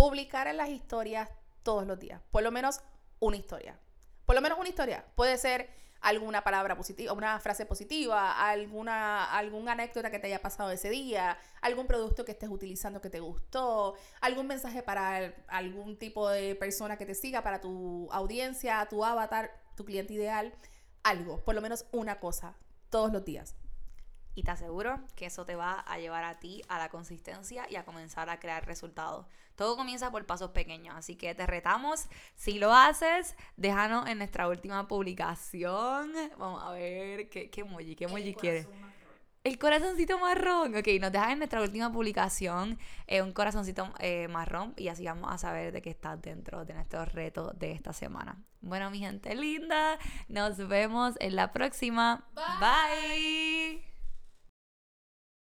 [0.00, 1.28] publicar en las historias
[1.62, 2.22] todos los días.
[2.30, 2.80] Por lo menos
[3.18, 3.78] una historia.
[4.24, 5.04] Por lo menos una historia.
[5.14, 5.68] Puede ser
[6.00, 11.36] alguna palabra positiva, una frase positiva, alguna, alguna anécdota que te haya pasado ese día,
[11.60, 16.96] algún producto que estés utilizando que te gustó, algún mensaje para algún tipo de persona
[16.96, 20.54] que te siga, para tu audiencia, tu avatar, tu cliente ideal,
[21.02, 22.54] algo, por lo menos una cosa,
[22.88, 23.54] todos los días.
[24.34, 27.76] Y te aseguro que eso te va a llevar a ti a la consistencia y
[27.76, 29.26] a comenzar a crear resultados.
[29.56, 32.06] Todo comienza por pasos pequeños, así que te retamos.
[32.34, 36.12] Si lo haces, déjanos en nuestra última publicación.
[36.38, 38.66] Vamos a ver qué, qué emoji, qué emoji quieres.
[39.42, 40.76] El corazoncito marrón.
[40.76, 45.32] Ok, nos dejas en nuestra última publicación eh, un corazoncito eh, marrón y así vamos
[45.32, 48.42] a saber de qué estás dentro de nuestro reto de esta semana.
[48.60, 52.28] Bueno, mi gente linda, nos vemos en la próxima.
[52.34, 53.89] Bye.